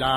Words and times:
Bonjour. 0.00 0.16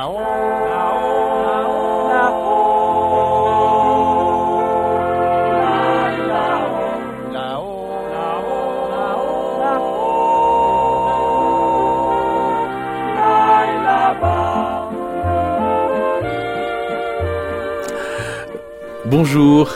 Bonjour 19.05 19.69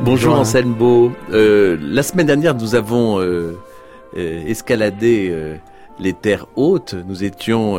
Bonjour. 0.00 0.34
Anselme 0.34 0.72
Beau. 0.74 1.12
Euh, 1.30 1.76
la 1.80 2.02
semaine 2.02 2.26
dernière, 2.26 2.56
nous 2.56 2.74
avons 2.74 3.20
euh, 3.20 3.56
euh, 4.16 4.44
escaladé 4.46 5.28
euh, 5.30 5.54
les 6.00 6.14
terres 6.14 6.46
hautes. 6.56 6.96
Nous 7.06 7.22
étions 7.22 7.78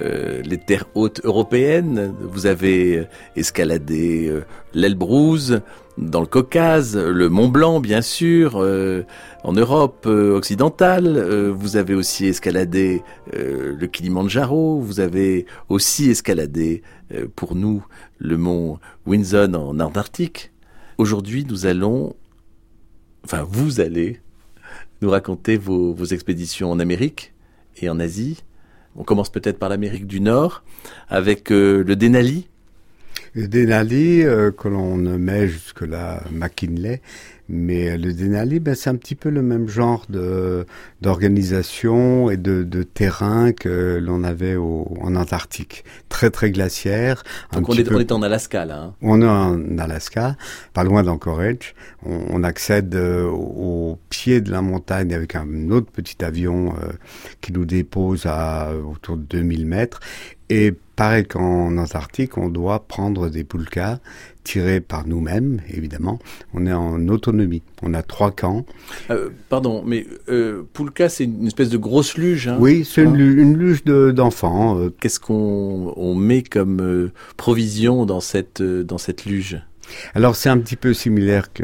euh, 0.00 0.42
les 0.42 0.58
terres 0.58 0.86
hautes 0.94 1.20
européennes. 1.24 2.14
Vous 2.20 2.46
avez 2.46 2.98
euh, 2.98 3.04
escaladé 3.36 4.28
euh, 4.28 4.44
l'Elbrouz, 4.74 5.60
dans 5.96 6.20
le 6.20 6.26
Caucase, 6.26 6.96
le 6.96 7.28
Mont 7.28 7.48
Blanc, 7.48 7.80
bien 7.80 8.02
sûr, 8.02 8.52
euh, 8.56 9.02
en 9.42 9.52
Europe 9.52 10.04
euh, 10.06 10.36
occidentale. 10.36 11.18
Vous 11.50 11.76
avez 11.76 11.94
aussi 11.94 12.26
escaladé 12.26 13.02
le 13.32 13.86
Kilimandjaro. 13.86 14.80
Vous 14.80 15.00
avez 15.00 15.46
aussi 15.68 16.10
escaladé, 16.10 16.82
pour 17.34 17.56
nous, 17.56 17.84
le 18.18 18.36
mont 18.36 18.78
Winson 19.06 19.54
en 19.54 19.80
Antarctique. 19.80 20.52
Aujourd'hui, 20.98 21.44
nous 21.48 21.66
allons, 21.66 22.14
enfin, 23.24 23.44
vous 23.48 23.80
allez 23.80 24.20
nous 25.00 25.10
raconter 25.10 25.56
vos, 25.56 25.94
vos 25.94 26.04
expéditions 26.04 26.70
en 26.70 26.78
Amérique 26.78 27.32
et 27.80 27.88
en 27.88 27.98
Asie. 27.98 28.42
On 28.98 29.04
commence 29.04 29.30
peut-être 29.30 29.60
par 29.60 29.68
l'Amérique 29.68 30.08
du 30.08 30.20
Nord 30.20 30.64
avec 31.08 31.52
euh, 31.52 31.84
le 31.84 31.94
Denali. 31.94 32.48
Le 33.38 33.46
Denali, 33.46 34.22
euh, 34.24 34.50
que 34.50 34.66
l'on 34.66 34.96
nommait 34.96 35.46
jusque-là 35.46 36.24
McKinley, 36.32 37.00
mais 37.48 37.96
le 37.96 38.12
Denali, 38.12 38.58
ben, 38.58 38.74
c'est 38.74 38.90
un 38.90 38.96
petit 38.96 39.14
peu 39.14 39.28
le 39.30 39.42
même 39.42 39.68
genre 39.68 40.04
de 40.08 40.66
d'organisation 41.00 42.30
et 42.30 42.36
de, 42.36 42.62
de 42.64 42.82
terrain 42.82 43.52
que 43.52 43.98
l'on 44.02 44.24
avait 44.24 44.56
au, 44.56 44.92
en 45.00 45.14
Antarctique. 45.14 45.84
Très 46.08 46.30
très 46.30 46.50
glaciaire. 46.50 47.22
Donc 47.52 47.68
on 47.68 47.74
est, 47.74 47.84
peu- 47.84 47.94
on 47.96 48.00
est 48.00 48.10
en 48.12 48.22
Alaska 48.22 48.64
là. 48.64 48.82
hein. 48.82 48.94
On 49.02 49.22
est 49.22 49.26
en 49.28 49.78
Alaska, 49.78 50.36
pas 50.72 50.82
loin 50.84 51.02
d'Anchorage. 51.04 51.74
On, 52.04 52.18
on 52.30 52.42
accède 52.42 52.94
euh, 52.96 53.24
au, 53.28 53.92
au 53.92 53.98
pied 54.10 54.40
de 54.40 54.50
la 54.50 54.62
montagne 54.62 55.14
avec 55.14 55.36
un 55.36 55.70
autre 55.70 55.90
petit 55.92 56.24
avion 56.24 56.74
euh, 56.82 56.88
qui 57.40 57.52
nous 57.52 57.64
dépose 57.64 58.26
à 58.26 58.72
autour 58.74 59.16
de 59.16 59.22
2000 59.22 59.64
mètres. 59.66 60.00
Et 60.50 60.74
pareil 60.98 61.24
qu'en 61.26 61.76
Antarctique, 61.78 62.36
on 62.38 62.48
doit 62.48 62.80
prendre 62.88 63.28
des 63.28 63.44
poulkas 63.44 64.00
tirés 64.42 64.80
par 64.80 65.06
nous-mêmes, 65.06 65.60
évidemment. 65.68 66.18
On 66.54 66.66
est 66.66 66.72
en 66.72 67.06
autonomie. 67.08 67.62
On 67.82 67.94
a 67.94 68.02
trois 68.02 68.32
camps. 68.32 68.66
Euh, 69.10 69.28
pardon, 69.48 69.84
mais 69.86 70.04
euh, 70.28 70.64
Poulka, 70.72 71.08
c'est 71.08 71.24
une 71.24 71.46
espèce 71.46 71.68
de 71.70 71.78
grosse 71.78 72.18
luge. 72.18 72.48
hein. 72.48 72.56
Oui, 72.58 72.84
c'est 72.84 73.04
une, 73.04 73.14
lu- 73.16 73.40
une 73.40 73.56
luge 73.56 73.84
de- 73.84 74.10
d'enfants. 74.10 74.76
euh, 74.76 74.92
Qu'est-ce 75.00 75.20
qu'on 75.20 75.94
on 75.96 76.14
met 76.16 76.42
comme 76.42 76.80
euh, 76.80 77.12
provision 77.36 78.04
dans 78.04 78.20
cette, 78.20 78.60
dans 78.60 78.98
cette 78.98 79.24
luge? 79.24 79.62
Alors 80.14 80.34
c'est 80.36 80.48
un 80.50 80.58
petit 80.58 80.76
peu 80.76 80.92
similaire 80.94 81.52
que 81.52 81.62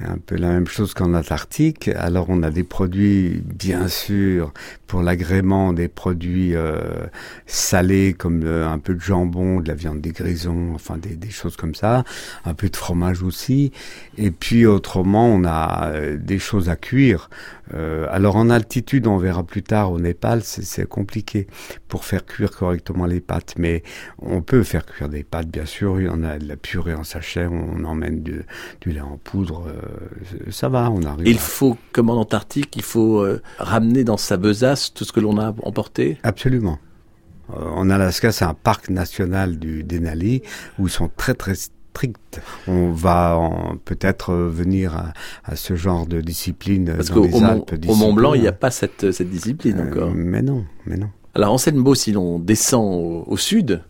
un 0.00 0.18
peu 0.18 0.36
la 0.36 0.48
même 0.48 0.66
chose 0.66 0.94
qu'en 0.94 1.14
Antarctique. 1.14 1.88
Alors 1.96 2.26
on 2.28 2.42
a 2.42 2.50
des 2.50 2.64
produits, 2.64 3.42
bien 3.44 3.88
sûr, 3.88 4.52
pour 4.86 5.02
l'agrément, 5.02 5.72
des 5.72 5.88
produits 5.88 6.54
euh, 6.54 7.06
salés 7.46 8.14
comme 8.14 8.46
un 8.46 8.78
peu 8.78 8.94
de 8.94 9.00
jambon, 9.00 9.60
de 9.60 9.68
la 9.68 9.74
viande 9.74 10.00
des 10.00 10.12
grisons, 10.12 10.72
enfin 10.74 10.96
des, 10.98 11.16
des 11.16 11.30
choses 11.30 11.56
comme 11.56 11.74
ça, 11.74 12.04
un 12.44 12.54
peu 12.54 12.68
de 12.68 12.76
fromage 12.76 13.22
aussi. 13.22 13.72
Et 14.18 14.30
puis 14.30 14.66
autrement, 14.66 15.26
on 15.28 15.44
a 15.44 15.90
euh, 15.92 16.16
des 16.16 16.38
choses 16.38 16.68
à 16.68 16.76
cuire. 16.76 17.30
Euh, 17.72 18.06
alors 18.10 18.36
en 18.36 18.50
altitude, 18.50 19.06
on 19.06 19.16
verra 19.16 19.42
plus 19.42 19.62
tard 19.62 19.90
au 19.90 19.98
Népal, 19.98 20.42
c'est 20.42 20.86
compliqué 20.86 21.46
pour 21.88 22.04
faire 22.04 22.26
cuire 22.26 22.50
correctement 22.50 23.06
les 23.06 23.20
pâtes, 23.20 23.54
mais 23.56 23.82
on 24.18 24.42
peut 24.42 24.62
faire 24.62 24.84
cuire 24.84 25.08
des 25.08 25.24
pâtes, 25.24 25.48
bien 25.48 25.64
sûr. 25.64 25.98
Il 26.00 26.06
y 26.06 26.10
en 26.10 26.22
a 26.24 26.38
de 26.38 26.46
la 26.46 26.56
purée 26.56 26.94
en 26.94 27.04
sachet, 27.04 27.46
on 27.46 27.84
emmène 27.84 28.22
du, 28.22 28.42
du 28.82 28.92
lait 28.92 29.00
en 29.00 29.16
poudre, 29.16 29.66
euh, 29.68 30.50
ça 30.50 30.68
va, 30.68 30.90
on 30.90 31.02
arrive. 31.04 31.26
Il 31.26 31.36
à- 31.36 31.40
faut, 31.40 31.78
comme 31.92 32.10
en 32.10 32.20
Antarctique, 32.20 32.76
il 32.76 32.82
faut 32.82 33.20
euh, 33.20 33.40
ramener 33.58 34.04
dans 34.04 34.18
sa 34.18 34.36
besace 34.36 34.92
tout 34.92 35.04
ce 35.04 35.12
que 35.12 35.20
l'on 35.20 35.38
a 35.38 35.54
emporté? 35.62 36.18
Absolument. 36.22 36.78
En 37.48 37.90
Alaska, 37.90 38.32
c'est 38.32 38.46
un 38.46 38.54
parc 38.54 38.88
national 38.88 39.58
du 39.58 39.84
Denali 39.84 40.42
où 40.78 40.86
ils 40.86 40.90
sont 40.90 41.10
très 41.14 41.34
très 41.34 41.52
On 42.68 42.90
va 42.90 43.36
en- 43.38 43.76
peut-être 43.84 44.30
euh, 44.30 44.48
venir 44.48 44.94
à, 44.96 45.12
à 45.44 45.56
ce 45.56 45.76
genre 45.76 46.06
de 46.06 46.20
discipline 46.20 46.92
Parce 46.96 47.08
dans 47.08 47.14
qu'au 47.14 47.26
les 47.26 47.34
au 47.34 47.40
Mont, 47.40 47.46
Alpes. 47.70 47.86
au 47.88 47.94
Mont 47.94 48.12
Blanc, 48.12 48.34
il 48.34 48.42
n'y 48.42 48.48
a 48.48 48.52
pas 48.52 48.70
cette, 48.70 49.12
cette 49.12 49.30
discipline 49.30 49.78
Euh, 49.78 49.88
encore. 49.90 50.10
mais 50.14 50.42
non, 50.42 50.64
mais 50.86 50.96
non. 50.96 51.08
Alors 51.34 51.52
Anselme 51.52 51.82
Beau, 51.82 51.94
si 51.94 52.12
l'on 52.12 52.38
descend 52.38 52.84
au, 52.84 53.24
au 53.26 53.36
sud, 53.36 53.82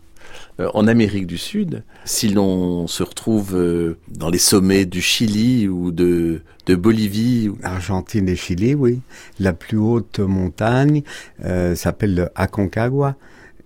euh, 0.59 0.69
en 0.73 0.87
Amérique 0.87 1.27
du 1.27 1.37
Sud, 1.37 1.83
si 2.05 2.29
l'on 2.29 2.87
se 2.87 3.03
retrouve 3.03 3.55
euh, 3.55 3.97
dans 4.07 4.29
les 4.29 4.37
sommets 4.37 4.85
du 4.85 5.01
Chili 5.01 5.67
ou 5.67 5.91
de, 5.91 6.41
de 6.65 6.75
Bolivie, 6.75 7.49
ou- 7.49 7.57
Argentine 7.63 8.29
et 8.29 8.35
Chili, 8.37 8.73
oui. 8.73 9.01
La 9.39 9.51
plus 9.53 9.77
haute 9.77 10.19
montagne 10.19 11.03
euh, 11.43 11.75
s'appelle 11.75 12.15
le 12.15 12.29
Aconcagua 12.35 13.15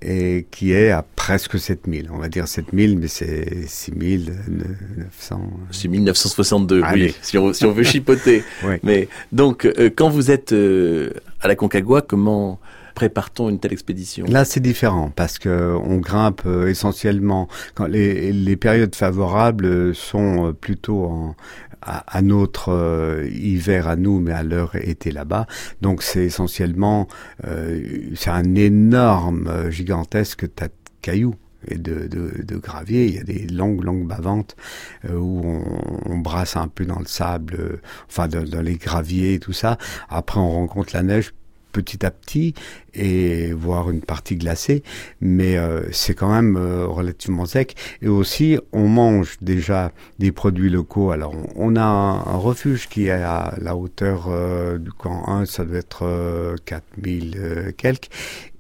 et 0.02 0.46
qui 0.52 0.72
est 0.72 0.92
à 0.92 1.04
presque 1.16 1.60
7000. 1.60 2.10
On 2.12 2.18
va 2.18 2.30
dire 2.30 2.48
7000, 2.48 2.98
mais 2.98 3.08
c'est 3.08 3.68
6900. 3.68 5.42
c'est 5.72 5.88
1962, 5.88 6.82
Allez. 6.84 7.08
oui, 7.08 7.16
si 7.22 7.38
on, 7.38 7.54
si 7.54 7.66
on 7.66 7.72
veut 7.72 7.84
chipoter. 7.84 8.44
Oui. 8.64 8.76
Mais 8.84 9.08
donc, 9.32 9.66
euh, 9.66 9.90
quand 9.96 10.10
vous 10.10 10.32
êtes 10.32 10.52
euh, 10.54 11.12
à 11.42 11.48
la 11.48 11.56
Concagua, 11.56 12.02
comment 12.02 12.60
une 13.50 13.60
telle 13.60 13.74
expédition 13.74 14.26
Là, 14.28 14.46
c'est 14.46 14.60
différent 14.60 15.12
parce 15.16 15.40
que 15.40 15.76
on 15.84 15.98
grimpe 15.98 16.42
euh, 16.46 16.68
essentiellement 16.68 17.48
quand 17.76 17.88
les, 17.88 18.56
périodes 18.58 18.96
favorables 18.96 19.66
euh, 19.66 19.94
sont 19.94 20.48
euh, 20.48 20.54
plutôt 20.54 21.36
à, 21.82 22.18
à 22.18 22.22
notre 22.22 23.24
hiver 23.32 23.88
à 23.88 23.96
nous, 23.96 24.20
mais 24.20 24.34
à 24.34 24.44
leur 24.44 24.76
été 24.76 25.12
là-bas. 25.12 25.48
Donc, 25.82 26.04
c'est 26.04 26.26
essentiellement 26.26 27.08
c'est 28.16 28.30
un 28.30 28.56
énorme, 28.56 29.70
gigantesque 29.70 30.54
tas 30.56 30.68
de 30.68 30.74
cailloux 31.02 31.36
et 31.68 31.78
de, 31.78 32.08
de, 32.08 32.58
gravier. 32.58 33.06
Il 33.06 33.16
y 33.16 33.20
a 33.20 33.24
des 33.24 33.48
longues, 33.48 33.84
longues 33.84 34.08
bavantes 34.08 34.58
où 35.10 35.42
on, 36.06 36.18
brasse 36.18 36.58
un 36.58 36.68
peu 36.68 36.86
dans 36.86 37.00
le 37.00 37.06
sable, 37.06 37.80
enfin 38.10 38.28
dans 38.28 38.62
les 38.62 38.76
graviers 38.76 39.36
et 39.36 39.40
tout 39.40 39.54
ça. 39.54 39.78
Après, 40.10 40.40
on 40.40 40.52
rencontre 40.52 40.92
la 40.94 41.04
neige 41.04 41.34
petit 41.72 42.06
à 42.06 42.12
petit 42.12 42.54
et 42.94 43.54
voir 43.54 43.90
une 43.90 44.02
partie 44.02 44.36
glacée, 44.36 44.84
mais 45.22 45.58
euh, 45.58 45.84
c'est 45.92 46.14
quand 46.14 46.32
même 46.32 46.58
euh, 46.58 46.86
relativement 46.88 47.46
sec. 47.46 47.76
Et 48.02 48.08
aussi, 48.08 48.58
on 48.72 48.88
mange 48.88 49.38
déjà 49.42 49.92
des 50.18 50.32
produits 50.32 50.70
locaux. 50.70 51.12
Alors, 51.12 51.34
on, 51.56 51.76
a 51.76 51.84
un, 51.84 52.38
refuge 52.38 52.88
qui 52.90 53.08
est 53.08 53.12
à 53.12 53.54
la 53.60 53.76
hauteur 53.76 54.28
euh, 54.30 54.78
du 54.78 54.92
camp 54.92 55.28
1, 55.28 55.46
ça 55.46 55.66
doit 55.66 55.78
être 55.78 56.04
euh, 56.04 56.56
4000 56.66 57.38
euh, 57.38 57.72
quelques. 57.76 58.10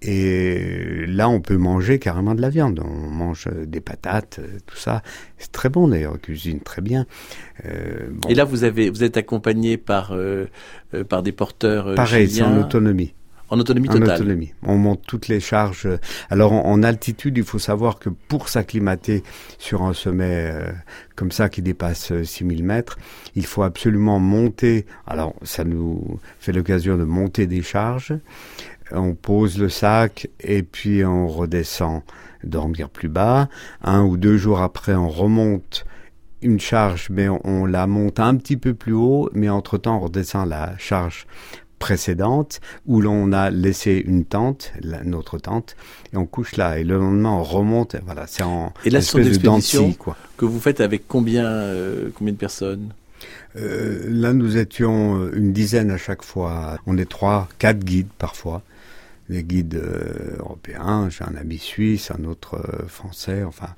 Et 0.02 1.06
là, 1.08 1.28
on 1.28 1.42
peut 1.42 1.58
manger 1.58 2.00
carrément 2.00 2.34
de 2.34 2.42
la 2.42 2.50
viande. 2.50 2.82
On 2.84 3.10
mange 3.10 3.48
euh, 3.48 3.66
des 3.66 3.82
patates, 3.82 4.40
euh, 4.40 4.58
tout 4.66 4.78
ça. 4.78 5.02
C'est 5.38 5.52
très 5.52 5.68
bon 5.68 5.90
d'ailleurs, 5.90 6.14
on 6.16 6.18
cuisine 6.18 6.62
très 6.62 6.82
bien. 6.82 7.06
Euh, 7.66 8.08
bon. 8.10 8.30
Et 8.30 8.36
là, 8.36 8.46
vous 8.46 8.64
avez, 8.64 8.90
vous 8.90 9.04
êtes 9.04 9.18
accompagné 9.18 9.78
par 9.78 10.12
euh, 10.14 10.46
par 11.10 11.22
des 11.22 11.34
porteurs 11.34 11.96
Pareil, 11.96 12.30
c'est 12.30 12.44
en 12.44 12.58
autonomie. 12.60 13.14
En 13.52 13.60
autonomie 13.60 13.90
En 13.90 13.94
totale. 13.94 14.16
autonomie. 14.20 14.54
On 14.64 14.78
monte 14.78 15.02
toutes 15.08 15.28
les 15.28 15.40
charges. 15.40 15.88
Alors 16.30 16.54
en, 16.54 16.66
en 16.66 16.84
altitude, 16.84 17.38
il 17.38 17.44
faut 17.44 17.60
savoir 17.60 17.98
que 18.00 18.10
pour 18.10 18.50
s'acclimater 18.50 19.24
sur 19.58 19.84
un 19.84 19.94
sommet 19.94 20.52
euh, 20.54 20.72
comme 21.16 21.32
ça 21.32 21.50
qui 21.50 21.62
dépasse 21.62 22.12
euh, 22.12 22.24
6000 22.24 22.64
mètres, 22.64 22.98
il 23.36 23.46
faut 23.46 23.64
absolument 23.64 24.20
monter. 24.20 24.86
Alors 25.08 25.34
ça 25.44 25.64
nous 25.64 26.20
fait 26.40 26.52
l'occasion 26.52 26.98
de 26.98 27.04
monter 27.04 27.48
des 27.48 27.62
charges. 27.62 28.14
On 28.92 29.14
pose 29.16 29.58
le 29.60 29.70
sac 29.70 30.30
et 30.40 30.64
puis 30.64 31.04
on 31.06 31.28
redescend 31.28 32.02
dormir 32.44 32.90
plus 32.90 33.10
bas. 33.10 33.50
Un 33.84 34.04
ou 34.04 34.18
deux 34.18 34.38
jours 34.38 34.62
après, 34.62 34.96
on 34.96 35.10
remonte 35.10 35.86
une 36.42 36.60
charge, 36.60 37.10
mais 37.10 37.28
on, 37.28 37.42
on 37.44 37.66
la 37.66 37.86
monte 37.86 38.20
un 38.20 38.36
petit 38.38 38.58
peu 38.58 38.74
plus 38.74 38.94
haut, 38.94 39.30
mais 39.34 39.50
entre-temps, 39.50 39.98
on 39.98 40.00
redescend 40.02 40.48
la 40.48 40.78
charge 40.78 41.28
précédente 41.80 42.60
où 42.86 43.02
l'on 43.02 43.32
a 43.32 43.50
laissé 43.50 44.04
une 44.06 44.26
tente, 44.26 44.72
la- 44.82 45.04
notre 45.04 45.38
tente, 45.40 45.76
et 46.14 46.18
on 46.18 46.26
couche 46.26 46.56
là. 46.58 46.78
Et 46.78 46.84
le 46.84 46.98
lendemain, 46.98 47.32
on 47.32 47.44
remonte. 47.44 47.96
Voilà, 48.06 48.28
c'est 48.28 48.44
en 48.44 48.74
Et 48.86 48.90
là, 48.90 49.00
espèce 49.00 49.26
de 49.26 49.36
dents 49.38 49.54
de 49.54 49.58
expéditions 49.58 49.88
scie, 49.92 49.96
quoi. 49.98 50.16
Que 50.38 50.46
vous 50.46 50.60
faites 50.60 50.82
avec 50.82 51.08
combien, 51.08 51.46
euh, 51.46 52.10
combien 52.14 52.34
de 52.34 52.38
personnes? 52.38 52.90
Euh, 53.56 54.06
là, 54.08 54.34
nous 54.34 54.58
étions 54.58 55.18
euh, 55.18 55.32
une 55.36 55.52
dizaine 55.54 55.90
à 55.92 55.98
chaque 55.98 56.24
fois. 56.24 56.78
On 56.86 56.98
est 56.98 57.10
trois, 57.10 57.50
quatre 57.58 57.80
guides 57.84 58.08
parfois. 58.18 58.62
Des 59.30 59.44
guides 59.44 59.76
euh, 59.76 60.38
européens, 60.40 61.08
j'ai 61.10 61.24
un 61.24 61.36
ami 61.36 61.60
suisse, 61.60 62.10
un 62.10 62.24
autre 62.24 62.56
euh, 62.56 62.88
français, 62.88 63.44
enfin. 63.44 63.70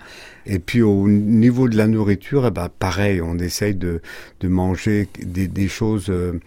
Et 0.46 0.60
puis 0.60 0.82
au 0.82 1.10
niveau 1.10 1.68
de 1.68 1.76
la 1.76 1.88
nourriture, 1.88 2.46
eh 2.48 2.52
ben, 2.52 2.70
pareil, 2.70 3.22
on 3.22 3.38
essaye 3.38 3.76
de, 3.76 4.02
de 4.40 4.48
manger 4.48 5.10
des, 5.20 5.50
des 5.50 5.68
choses 5.68 6.10
euh, 6.10 6.40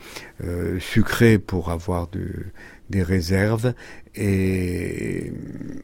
sucrées 0.81 1.39
pour 1.39 1.71
avoir 1.71 2.09
de, 2.09 2.47
des 2.89 3.03
réserves. 3.03 3.75
Et 4.15 5.33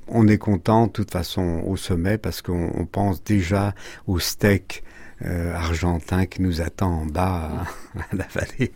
on 0.08 0.26
est 0.26 0.38
content, 0.38 0.86
de 0.86 0.92
toute 0.92 1.10
façon, 1.10 1.62
au 1.66 1.76
sommet, 1.76 2.16
parce 2.16 2.40
qu'on 2.40 2.72
on 2.74 2.86
pense 2.86 3.22
déjà 3.22 3.74
au 4.06 4.18
steak 4.18 4.82
argentin 5.22 6.24
qui 6.24 6.40
nous 6.40 6.62
attend 6.62 7.02
en 7.02 7.06
bas 7.06 7.66
à, 7.94 8.00
à 8.12 8.16
la 8.16 8.26
vallée. 8.32 8.72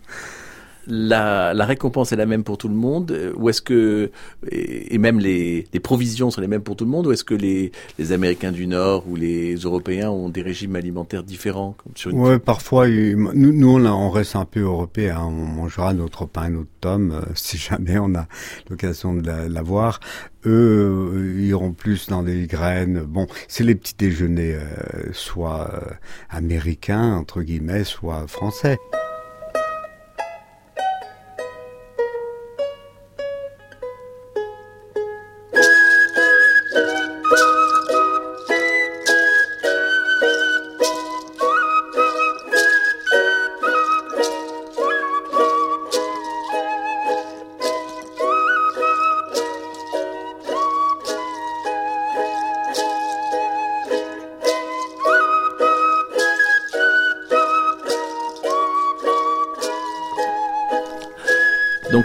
La, 0.87 1.55
la 1.55 1.65
récompense 1.65 2.13
est 2.13 2.17
la 2.17 2.27
même 2.27 2.45
pour 2.45 2.59
tout 2.59 2.69
le 2.69 2.75
monde 2.75 3.11
euh, 3.13 3.33
Ou 3.37 3.49
est-ce 3.49 3.63
que, 3.63 4.11
et, 4.51 4.95
et 4.95 4.99
même 4.99 5.19
les, 5.19 5.67
les 5.73 5.81
provisions 5.81 6.31
sont 6.31 6.41
les 6.41 6.47
mêmes 6.49 6.63
pour 6.63 6.77
tout 6.77 6.85
le 6.85 6.91
monde 6.91 7.07
Ou 7.07 7.13
est-ce 7.13 7.25
que 7.25 7.35
les, 7.35 7.73
les 7.99 8.13
Américains 8.13 8.53
du 8.53 8.67
Nord 8.67 9.05
ou 9.09 9.17
les 9.17 9.55
Européens 9.57 10.11
ont 10.11 10.29
des 10.29 10.43
régimes 10.43 10.77
alimentaires 10.77 11.23
différents 11.23 11.75
comme 11.83 11.93
sur 11.97 12.11
une... 12.11 12.19
Ouais, 12.21 12.39
parfois, 12.39 12.89
nous, 12.89 13.33
nous 13.53 13.69
on, 13.71 13.85
a- 13.85 13.91
on 13.93 14.11
reste 14.11 14.37
un 14.37 14.45
peu 14.45 14.61
européen. 14.61 15.21
On 15.23 15.31
mangera 15.31 15.95
notre 15.95 16.27
pain, 16.27 16.51
notre 16.51 16.69
tome, 16.81 17.13
euh, 17.13 17.23
si 17.35 17.57
jamais 17.59 17.99
on 17.99 18.15
a 18.15 18.27
l'occasion 18.71 19.15
de 19.15 19.27
la- 19.27 19.49
l'avoir. 19.49 20.01
Eux 20.47 21.13
euh, 21.15 21.41
iront 21.41 21.73
plus 21.73 22.09
dans 22.09 22.23
des 22.23 22.47
graines. 22.47 23.01
Bon, 23.01 23.27
c'est 23.49 23.65
les 23.65 23.75
petits 23.75 23.95
déjeuners, 23.97 24.57
euh, 24.57 25.05
soit 25.13 25.71
euh, 25.73 25.81
américains 26.29 27.15
entre 27.15 27.41
guillemets, 27.43 27.85
soit 27.85 28.27
français. 28.27 28.77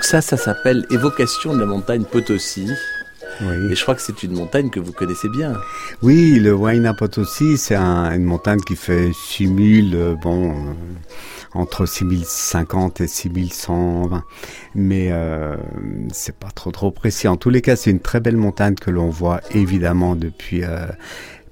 Ça, 0.09 0.21
ça 0.21 0.37
s'appelle 0.37 0.85
Évocation 0.89 1.53
de 1.53 1.59
la 1.59 1.65
montagne 1.67 2.03
Potosi. 2.03 2.71
Oui. 3.41 3.71
Et 3.71 3.75
je 3.75 3.81
crois 3.83 3.93
que 3.95 4.01
c'est 4.01 4.23
une 4.23 4.33
montagne 4.33 4.69
que 4.69 4.79
vous 4.79 4.91
connaissez 4.91 5.29
bien. 5.29 5.53
Oui, 6.01 6.39
le 6.39 6.51
Huayna 6.53 6.93
Potosi, 6.93 7.57
c'est 7.57 7.75
un- 7.75 8.11
une 8.15 8.23
montagne 8.23 8.59
qui 8.61 8.75
fait 8.75 9.11
6000, 9.13 9.93
euh, 9.95 10.15
bon, 10.15 10.49
euh, 10.51 10.73
entre 11.53 11.85
6050 11.85 13.01
et 13.01 13.07
6120. 13.07 14.23
Mais 14.75 15.09
euh, 15.11 15.55
c'est 16.11 16.35
pas 16.35 16.49
trop 16.53 16.71
trop 16.71 16.91
précis. 16.91 17.27
En 17.27 17.37
tous 17.37 17.49
les 17.51 17.61
cas, 17.61 17.75
c'est 17.75 17.91
une 17.91 17.99
très 18.01 18.19
belle 18.19 18.37
montagne 18.37 18.75
que 18.75 18.89
l'on 18.91 19.09
voit 19.09 19.41
évidemment 19.51 20.15
depuis... 20.15 20.63
euh, 20.63 20.87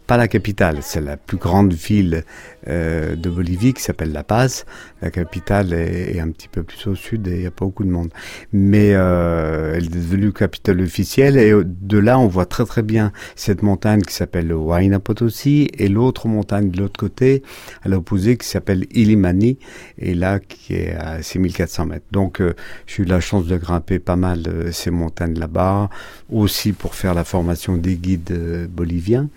pas 0.07 0.17
la 0.17 0.27
capitale, 0.27 0.77
c'est 0.81 1.01
la 1.01 1.17
plus 1.17 1.37
grande 1.37 1.73
ville 1.73 2.23
euh, 2.67 3.15
de 3.15 3.29
Bolivie 3.29 3.73
qui 3.73 3.83
s'appelle 3.83 4.11
La 4.11 4.23
Paz. 4.23 4.65
La 5.01 5.11
capitale 5.11 5.73
est, 5.73 6.15
est 6.15 6.19
un 6.19 6.29
petit 6.29 6.47
peu 6.47 6.63
plus 6.63 6.87
au 6.87 6.95
sud 6.95 7.27
et 7.27 7.31
il 7.31 7.39
n'y 7.41 7.45
a 7.45 7.51
pas 7.51 7.65
beaucoup 7.65 7.83
de 7.83 7.89
monde. 7.89 8.09
Mais 8.53 8.93
euh, 8.93 9.73
elle 9.75 9.85
est 9.85 9.93
devenue 9.93 10.31
capitale 10.31 10.81
officielle 10.81 11.37
et 11.37 11.51
euh, 11.51 11.63
de 11.65 11.97
là 11.97 12.17
on 12.19 12.27
voit 12.27 12.45
très 12.45 12.65
très 12.65 12.83
bien 12.83 13.11
cette 13.35 13.61
montagne 13.61 14.01
qui 14.01 14.13
s'appelle 14.13 14.47
le 14.47 14.55
Huayna 14.55 14.99
Potosi 14.99 15.67
et 15.77 15.87
l'autre 15.89 16.27
montagne 16.27 16.71
de 16.71 16.79
l'autre 16.79 16.97
côté 16.99 17.43
à 17.83 17.89
l'opposé 17.89 18.37
qui 18.37 18.47
s'appelle 18.47 18.85
Illimani 18.91 19.59
et 19.97 20.13
là 20.13 20.39
qui 20.39 20.75
est 20.75 20.93
à 20.95 21.21
6400 21.21 21.85
mètres. 21.85 22.05
Donc 22.11 22.41
euh, 22.41 22.53
j'ai 22.85 23.03
eu 23.03 23.05
la 23.05 23.19
chance 23.19 23.45
de 23.45 23.57
grimper 23.57 23.99
pas 23.99 24.15
mal 24.15 24.43
euh, 24.47 24.71
ces 24.71 24.91
montagnes 24.91 25.37
là-bas 25.37 25.89
aussi 26.31 26.73
pour 26.73 26.95
faire 26.95 27.13
la 27.13 27.23
formation 27.23 27.77
des 27.77 27.95
guides 27.95 28.31
euh, 28.31 28.67
boliviens. 28.67 29.29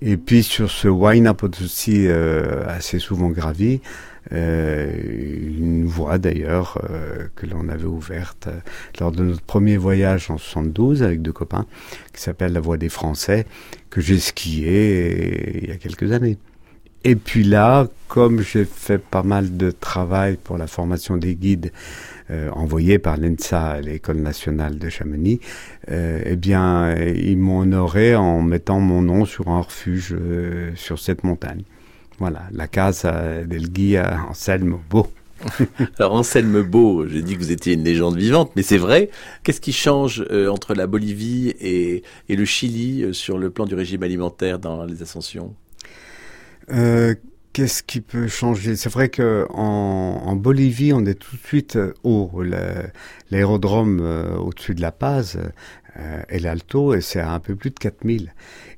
Et 0.00 0.16
puis 0.16 0.42
sur 0.42 0.70
ce 0.70 0.86
Huayna 0.88 1.34
Potosi 1.34 2.06
euh, 2.06 2.64
assez 2.68 2.98
souvent 3.00 3.30
gravi, 3.30 3.80
euh, 4.32 4.92
une 5.58 5.86
voie 5.86 6.18
d'ailleurs 6.18 6.78
euh, 6.90 7.28
que 7.34 7.46
l'on 7.46 7.68
avait 7.68 7.84
ouverte 7.84 8.46
euh, 8.48 8.60
lors 9.00 9.10
de 9.10 9.24
notre 9.24 9.42
premier 9.42 9.76
voyage 9.76 10.30
en 10.30 10.38
72 10.38 11.02
avec 11.02 11.22
deux 11.22 11.32
copains, 11.32 11.66
qui 12.12 12.20
s'appelle 12.20 12.52
la 12.52 12.60
Voie 12.60 12.76
des 12.76 12.90
Français, 12.90 13.46
que 13.90 14.00
j'ai 14.00 14.18
skié 14.18 14.68
euh, 14.68 15.58
il 15.62 15.68
y 15.68 15.72
a 15.72 15.76
quelques 15.76 16.12
années. 16.12 16.36
Et 17.04 17.16
puis 17.16 17.42
là, 17.42 17.86
comme 18.08 18.40
j'ai 18.40 18.64
fait 18.64 18.98
pas 18.98 19.22
mal 19.22 19.56
de 19.56 19.70
travail 19.70 20.36
pour 20.36 20.58
la 20.58 20.66
formation 20.66 21.16
des 21.16 21.34
guides 21.34 21.72
envoyés 22.52 22.98
par 22.98 23.16
l'ENSA 23.16 23.66
à 23.66 23.80
l'École 23.80 24.18
nationale 24.18 24.78
de 24.78 24.88
Chamonix, 24.88 25.40
euh, 25.90 26.20
eh 26.24 26.36
bien, 26.36 26.84
euh, 26.84 27.14
ils 27.16 27.38
m'ont 27.38 27.60
honoré 27.60 28.14
en 28.14 28.42
mettant 28.42 28.80
mon 28.80 29.02
nom 29.02 29.24
sur 29.24 29.48
un 29.48 29.60
refuge 29.60 30.14
euh, 30.18 30.70
sur 30.74 30.98
cette 30.98 31.24
montagne. 31.24 31.62
Voilà, 32.18 32.42
la 32.52 32.66
Casa 32.66 33.44
del 33.44 33.70
Guia 33.70 34.20
Anselmo 34.28 34.80
Beau. 34.90 35.06
Alors 35.98 36.14
Anselme 36.14 36.62
Beau, 36.62 37.06
j'ai 37.06 37.22
dit 37.22 37.34
que 37.34 37.38
vous 37.38 37.52
étiez 37.52 37.74
une 37.74 37.84
légende 37.84 38.16
vivante, 38.16 38.50
mais 38.56 38.62
c'est 38.62 38.76
vrai. 38.76 39.10
Qu'est-ce 39.44 39.60
qui 39.60 39.72
change 39.72 40.24
euh, 40.30 40.48
entre 40.48 40.74
la 40.74 40.86
Bolivie 40.86 41.54
et, 41.60 42.02
et 42.28 42.36
le 42.36 42.44
Chili 42.44 43.04
euh, 43.04 43.12
sur 43.12 43.38
le 43.38 43.50
plan 43.50 43.64
du 43.64 43.74
régime 43.74 44.02
alimentaire 44.02 44.58
dans 44.58 44.84
les 44.84 45.00
ascensions? 45.02 45.54
Euh, 46.70 47.14
Qu'est-ce 47.58 47.82
qui 47.82 48.00
peut 48.00 48.28
changer? 48.28 48.76
C'est 48.76 48.88
vrai 48.88 49.08
que 49.08 49.44
en, 49.50 50.22
en 50.24 50.36
Bolivie, 50.36 50.92
on 50.92 51.04
est 51.04 51.16
tout 51.16 51.34
de 51.34 51.40
suite 51.44 51.74
euh, 51.74 51.92
haut. 52.04 52.30
Le- 52.36 52.86
L'aérodrome 53.32 53.98
euh, 54.00 54.36
au-dessus 54.36 54.76
de 54.76 54.80
La 54.80 54.92
Paz 54.92 55.40
euh, 55.96 56.22
est 56.28 56.38
l'Alto 56.38 56.94
et 56.94 57.00
c'est 57.00 57.18
à 57.18 57.32
un 57.32 57.40
peu 57.40 57.56
plus 57.56 57.70
de 57.70 57.74
4000. 57.80 58.32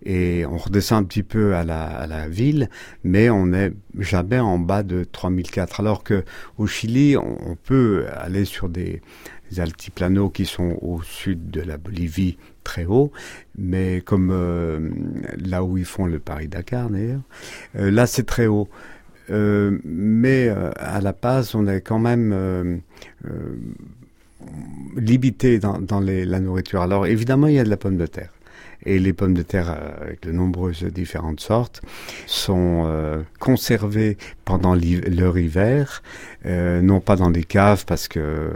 Et 0.06 0.46
on 0.46 0.56
redescend 0.56 1.02
un 1.02 1.06
petit 1.06 1.22
peu 1.22 1.54
à 1.56 1.62
la, 1.62 2.26
ville, 2.28 2.70
mais 3.04 3.28
on 3.28 3.48
n'est 3.48 3.72
jamais 3.98 4.38
en 4.38 4.58
bas 4.58 4.82
de 4.82 5.04
3004. 5.04 5.80
Alors 5.80 6.02
que 6.02 6.24
au 6.56 6.66
Chili, 6.66 7.18
on 7.18 7.58
peut 7.62 8.06
aller 8.16 8.46
sur 8.46 8.70
des, 8.70 9.02
des 9.50 9.60
altiplanos 9.60 10.30
qui 10.30 10.46
sont 10.46 10.78
au 10.80 11.02
sud 11.02 11.50
de 11.50 11.60
la 11.60 11.76
Bolivie 11.76 12.38
très 12.64 12.84
haut, 12.84 13.12
mais 13.56 14.00
comme 14.00 14.30
euh, 14.32 14.90
là 15.38 15.64
où 15.64 15.78
ils 15.78 15.84
font 15.84 16.06
le 16.06 16.18
Paris-Dakar 16.18 16.90
d'ailleurs, 16.90 17.22
euh, 17.76 17.90
là 17.90 18.06
c'est 18.06 18.24
très 18.24 18.46
haut. 18.46 18.68
Euh, 19.30 19.78
mais 19.84 20.48
à 20.48 21.00
La 21.00 21.12
Paz, 21.12 21.54
on 21.54 21.68
est 21.68 21.80
quand 21.80 22.00
même 22.00 22.80
limité 24.96 25.60
dans, 25.60 26.00
les, 26.00 26.24
la 26.24 26.40
nourriture. 26.40 26.82
Alors 26.82 27.06
évidemment, 27.06 27.46
il 27.46 27.54
y 27.54 27.58
a 27.60 27.64
de 27.64 27.70
la 27.70 27.76
pomme 27.76 27.96
de 27.96 28.06
terre. 28.06 28.32
Et 28.86 28.98
les 28.98 29.12
pommes 29.12 29.34
de 29.34 29.42
terre, 29.42 29.70
euh, 29.70 30.04
avec 30.04 30.22
de 30.22 30.32
nombreuses 30.32 30.84
différentes 30.84 31.40
sortes, 31.40 31.82
sont 32.26 32.84
euh, 32.86 33.22
conservées 33.38 34.16
pendant 34.50 34.74
leur 34.74 35.38
hiver, 35.38 36.02
euh, 36.44 36.80
non 36.80 36.98
pas 36.98 37.14
dans 37.14 37.30
des 37.30 37.44
caves 37.44 37.84
parce 37.84 38.08
que 38.08 38.18
euh, 38.18 38.50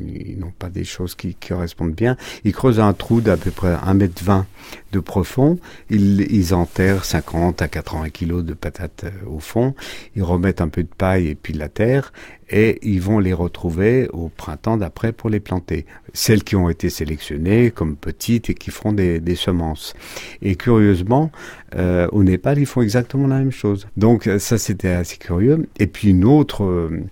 ils 0.00 0.36
n'ont 0.38 0.52
pas 0.58 0.68
des 0.68 0.82
choses 0.82 1.14
qui, 1.14 1.34
qui 1.34 1.50
correspondent 1.50 1.94
bien. 1.94 2.16
Ils 2.42 2.52
creusent 2.52 2.80
un 2.80 2.92
trou 2.92 3.20
d'à 3.20 3.36
peu 3.36 3.52
près 3.52 3.76
1 3.80 3.94
mètre 3.94 4.24
20 4.24 4.46
de 4.92 4.98
profond. 4.98 5.58
Ils, 5.90 6.22
ils 6.32 6.54
enterrent 6.54 7.04
50 7.04 7.62
à 7.62 7.68
80 7.68 8.10
kilos 8.10 8.44
de 8.44 8.54
patates 8.54 9.04
euh, 9.04 9.28
au 9.28 9.38
fond. 9.38 9.74
Ils 10.16 10.24
remettent 10.24 10.60
un 10.60 10.68
peu 10.68 10.82
de 10.82 10.88
paille 10.88 11.28
et 11.28 11.34
puis 11.36 11.52
de 11.52 11.58
la 11.58 11.68
terre. 11.68 12.12
Et 12.50 12.78
ils 12.82 13.00
vont 13.00 13.18
les 13.18 13.32
retrouver 13.32 14.08
au 14.12 14.28
printemps 14.28 14.76
d'après 14.76 15.12
pour 15.12 15.30
les 15.30 15.40
planter. 15.40 15.86
Celles 16.14 16.42
qui 16.44 16.56
ont 16.56 16.68
été 16.70 16.88
sélectionnées 16.90 17.70
comme 17.70 17.96
petites 17.96 18.48
et 18.50 18.54
qui 18.54 18.70
feront 18.70 18.92
des, 18.92 19.20
des 19.20 19.34
semences. 19.34 19.94
Et 20.42 20.56
curieusement, 20.56 21.30
euh, 21.76 22.08
au 22.12 22.24
Népal, 22.24 22.58
ils 22.58 22.66
font 22.66 22.80
exactement 22.82 23.26
la 23.26 23.38
même 23.38 23.50
chose. 23.52 23.86
Donc 23.96 24.28
ça, 24.38 24.56
c'était 24.58 24.88
assez 24.90 25.16
curieux. 25.18 25.68
Et 25.78 25.86
puis 25.86 26.10
une 26.10 26.24
autre 26.24 26.64
euh, 26.64 27.02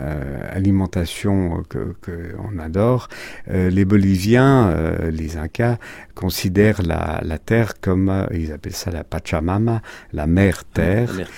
euh, 0.00 0.48
alimentation 0.50 1.62
que, 1.68 1.94
que 2.00 2.34
on 2.52 2.58
adore, 2.58 3.08
euh, 3.50 3.70
les 3.70 3.84
Boliviens, 3.84 4.68
euh, 4.68 5.10
les 5.10 5.36
Incas, 5.36 5.78
considèrent 6.14 6.82
la, 6.82 7.20
la 7.24 7.38
terre 7.38 7.80
comme, 7.80 8.08
euh, 8.08 8.26
ils 8.32 8.52
appellent 8.52 8.72
ça 8.74 8.90
la 8.90 9.04
Pachamama, 9.04 9.82
la 10.12 10.26
mère 10.26 10.64
terre. 10.64 11.10
La 11.12 11.16
mère- 11.18 11.28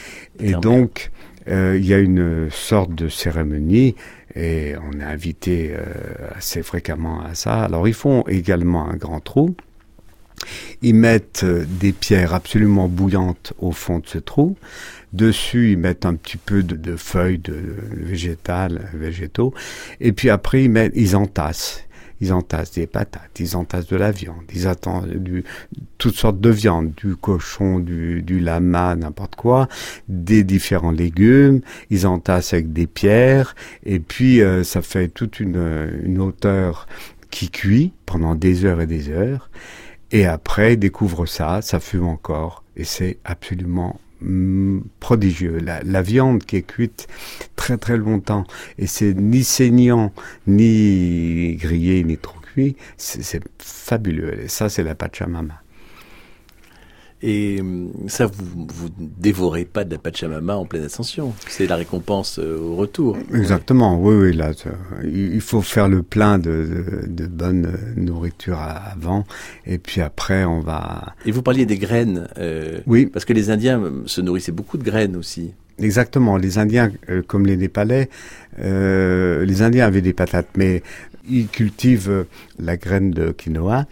Et 0.40 0.52
donc, 0.52 1.10
euh, 1.48 1.76
il 1.78 1.86
y 1.86 1.94
a 1.94 1.98
une 1.98 2.50
sorte 2.50 2.94
de 2.94 3.08
cérémonie 3.08 3.94
et 4.34 4.74
on 4.76 5.00
est 5.00 5.04
invité 5.04 5.72
euh, 5.72 5.82
assez 6.36 6.62
fréquemment 6.62 7.22
à 7.22 7.34
ça. 7.34 7.62
Alors, 7.62 7.88
ils 7.88 7.94
font 7.94 8.22
également 8.28 8.88
un 8.88 8.96
grand 8.96 9.20
trou. 9.20 9.56
Ils 10.82 10.94
mettent 10.94 11.44
euh, 11.44 11.64
des 11.66 11.92
pierres 11.92 12.34
absolument 12.34 12.88
bouillantes 12.88 13.54
au 13.58 13.72
fond 13.72 14.00
de 14.00 14.06
ce 14.06 14.18
trou. 14.18 14.56
Dessus, 15.12 15.72
ils 15.72 15.78
mettent 15.78 16.04
un 16.04 16.14
petit 16.14 16.36
peu 16.36 16.62
de, 16.62 16.76
de 16.76 16.96
feuilles 16.96 17.38
de, 17.38 17.56
végétales, 17.92 18.90
végétaux. 18.92 19.54
Et 20.00 20.12
puis 20.12 20.28
après, 20.28 20.64
ils, 20.64 20.70
mettent, 20.70 20.92
ils 20.94 21.16
entassent. 21.16 21.85
Ils 22.20 22.32
entassent 22.32 22.72
des 22.72 22.86
patates, 22.86 23.38
ils 23.40 23.56
entassent 23.56 23.88
de 23.88 23.96
la 23.96 24.10
viande, 24.10 24.44
ils 24.54 24.66
attendent 24.66 25.22
toutes 25.98 26.14
sortes 26.14 26.40
de 26.40 26.50
viande, 26.50 26.92
du 26.96 27.16
cochon, 27.16 27.78
du, 27.78 28.40
lama, 28.40 28.96
n'importe 28.96 29.36
quoi, 29.36 29.68
des 30.08 30.44
différents 30.44 30.90
légumes, 30.90 31.60
ils 31.90 32.06
entassent 32.06 32.54
avec 32.54 32.72
des 32.72 32.86
pierres, 32.86 33.54
et 33.84 34.00
puis 34.00 34.40
euh, 34.40 34.64
ça 34.64 34.82
fait 34.82 35.08
toute 35.08 35.40
une, 35.40 36.00
une 36.04 36.20
hauteur 36.20 36.86
qui 37.30 37.50
cuit 37.50 37.92
pendant 38.06 38.34
des 38.34 38.64
heures 38.64 38.80
et 38.80 38.86
des 38.86 39.10
heures, 39.10 39.50
et 40.10 40.26
après 40.26 40.74
ils 40.74 40.78
découvrent 40.78 41.26
ça, 41.26 41.60
ça 41.60 41.80
fume 41.80 42.06
encore, 42.06 42.64
et 42.76 42.84
c'est 42.84 43.18
absolument 43.24 44.00
prodigieux. 45.00 45.58
La, 45.58 46.02
viande 46.02 46.44
qui 46.44 46.56
est 46.56 46.62
cuite 46.62 47.08
très 47.56 47.76
très 47.76 47.96
longtemps, 47.96 48.44
et 48.78 48.86
c'est 48.86 49.14
ni 49.14 49.44
saignant, 49.44 50.12
ni 50.46 51.56
grillé, 51.56 52.04
ni 52.04 52.16
trop 52.16 52.38
cuit, 52.40 52.76
c'est 52.96 53.22
c'est 53.22 53.42
fabuleux. 53.58 54.42
Et 54.42 54.48
ça, 54.48 54.68
c'est 54.68 54.82
la 54.82 54.94
Pachamama. 54.94 55.62
Et 57.28 57.60
hum, 57.60 57.90
ça, 58.06 58.26
vous 58.26 58.66
vous 58.68 58.88
dévorez 58.98 59.64
pas 59.64 59.82
de 59.84 59.90
la 59.90 59.98
Pachamama 59.98 60.54
en 60.56 60.64
pleine 60.64 60.84
ascension. 60.84 61.34
C'est 61.48 61.66
la 61.66 61.74
récompense 61.74 62.38
euh, 62.38 62.56
au 62.60 62.76
retour. 62.76 63.16
Exactement, 63.34 64.00
oui, 64.00 64.14
oui, 64.14 64.32
là, 64.32 64.52
il 65.02 65.40
faut 65.40 65.60
faire 65.60 65.88
le 65.88 66.02
plein 66.04 66.38
de, 66.38 67.04
de, 67.08 67.24
de 67.24 67.26
bonne 67.26 67.76
nourriture 67.96 68.58
à- 68.58 68.92
avant, 68.92 69.24
et 69.66 69.78
puis 69.78 70.00
après, 70.02 70.44
on 70.44 70.60
va... 70.60 71.14
Et 71.26 71.32
vous 71.32 71.42
parliez 71.42 71.66
des 71.66 71.78
graines. 71.78 72.28
euh, 72.38 72.78
Oui, 72.86 73.06
Parce 73.06 73.24
que 73.24 73.32
les 73.32 73.50
Indiens 73.50 73.82
euh, 73.82 74.02
se 74.06 74.20
nourrissaient 74.20 74.52
beaucoup 74.52 74.78
de 74.78 74.84
graines 74.84 75.16
aussi. 75.16 75.52
exactement, 75.80 76.36
les 76.36 76.58
Indiens, 76.58 76.92
euh, 77.10 77.22
comme 77.26 77.44
les 77.44 77.56
Népalais, 77.56 78.08
euh, 78.60 79.44
les 79.44 79.62
Indiens 79.62 79.86
avaient 79.86 80.00
des 80.00 80.12
patates, 80.12 80.48
mais 80.56 80.82
ils 81.28 81.48
cultivent 81.48 82.08
euh, 82.10 82.24
la 82.60 82.76
graine 82.76 83.10
de 83.10 83.32
quinoa, 83.32 83.86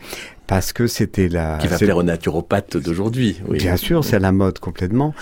parce 0.46 0.72
que 0.72 0.86
c'était 0.86 1.28
la... 1.28 1.58
Qui 1.60 1.68
va 1.68 1.78
plaire 1.78 1.96
aux 1.96 2.02
naturopathes 2.02 2.76
d'aujourd'hui. 2.76 3.40
Oui. 3.48 3.58
Bien 3.58 3.76
sûr, 3.76 4.04
c'est 4.04 4.18
la 4.18 4.32
mode 4.32 4.58
complètement. 4.58 5.14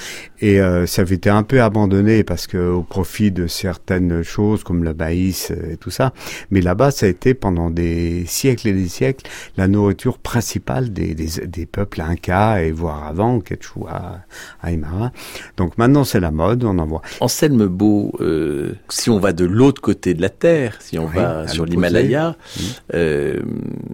Et 0.45 0.61
euh, 0.61 0.87
ça 0.87 1.03
avait 1.03 1.15
été 1.15 1.31
un 1.31 1.45
peu 1.45 1.63
abandonné 1.63 2.25
parce 2.25 2.49
que 2.49 2.59
au 2.59 2.83
profit 2.83 3.31
de 3.31 3.47
certaines 3.47 4.23
choses 4.25 4.65
comme 4.65 4.83
le 4.83 4.93
maïs 4.93 5.53
euh, 5.53 5.73
et 5.73 5.77
tout 5.77 5.91
ça. 5.91 6.13
Mais 6.51 6.61
là-bas, 6.61 6.91
ça 6.91 7.07
a 7.07 7.09
été 7.09 7.33
pendant 7.33 7.71
des 7.71 8.25
siècles 8.27 8.67
et 8.69 8.73
des 8.73 8.89
siècles 8.89 9.31
la 9.57 9.69
nourriture 9.69 10.19
principale 10.19 10.93
des, 10.93 11.15
des, 11.15 11.47
des 11.47 11.65
peuples 11.65 12.01
incas 12.01 12.61
et 12.61 12.73
voire 12.73 13.07
avant, 13.07 13.39
Quechua, 13.41 14.19
Aymara. 14.65 15.13
Donc 15.57 15.79
maintenant, 15.79 16.03
c'est 16.03 16.19
la 16.19 16.33
mode, 16.33 16.65
on 16.65 16.77
en 16.79 16.87
voit. 16.87 17.03
Anselme 17.21 17.67
Beau, 17.69 18.13
euh, 18.21 18.73
si 18.89 19.11
on 19.11 19.21
va 19.21 19.33
de 19.33 19.45
l'autre 19.45 19.81
côté 19.81 20.13
de 20.13 20.23
la 20.23 20.29
Terre, 20.31 20.77
si 20.81 20.99
on 20.99 21.05
Oui, 21.07 21.15
va 21.15 21.47
sur 21.47 21.65
l'Himalaya, 21.67 22.35
Oui. 22.59 22.75
euh, 22.95 23.41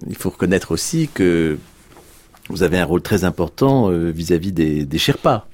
il 0.09 0.15
faut 0.15 0.31
reconnaître 0.31 0.71
aussi 0.71 1.09
que 1.13 1.59
vous 2.49 2.63
avez 2.63 2.79
un 2.79 2.85
rôle 2.85 3.03
très 3.03 3.23
important 3.23 3.91
euh, 3.91 4.09
vis-à-vis 4.09 4.51
des, 4.51 4.83
des 4.85 4.97
Sherpas. 4.97 5.45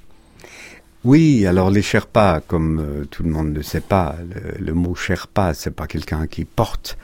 Oui, 1.06 1.46
alors 1.46 1.70
les 1.70 1.82
Sherpas, 1.82 2.40
comme 2.40 2.80
euh, 2.80 3.04
tout 3.04 3.22
le 3.22 3.30
monde 3.30 3.52
ne 3.52 3.62
sait 3.62 3.80
pas, 3.80 4.16
le, 4.28 4.58
le 4.58 4.74
mot 4.74 4.96
Sherpa, 4.96 5.54
c'est 5.54 5.70
pas 5.70 5.86
quelqu'un 5.86 6.26
qui 6.26 6.44
porte. 6.44 6.98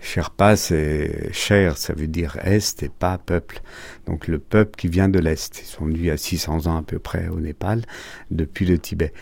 Sherpa, 0.00 0.54
c'est 0.54 1.32
cher, 1.32 1.78
ça 1.78 1.94
veut 1.94 2.08
dire 2.08 2.36
est 2.44 2.82
et 2.82 2.90
pas 2.90 3.16
peuple. 3.16 3.62
Donc 4.04 4.28
le 4.28 4.38
peuple 4.38 4.76
qui 4.76 4.88
vient 4.88 5.08
de 5.08 5.18
l'est. 5.18 5.62
Ils 5.62 5.64
sont 5.64 5.86
venus 5.86 6.00
il 6.00 6.04
y 6.04 6.10
a 6.10 6.18
600 6.18 6.66
ans 6.66 6.76
à 6.76 6.82
peu 6.82 6.98
près 6.98 7.28
au 7.28 7.40
Népal, 7.40 7.86
depuis 8.30 8.66
le 8.66 8.78
Tibet. 8.78 9.14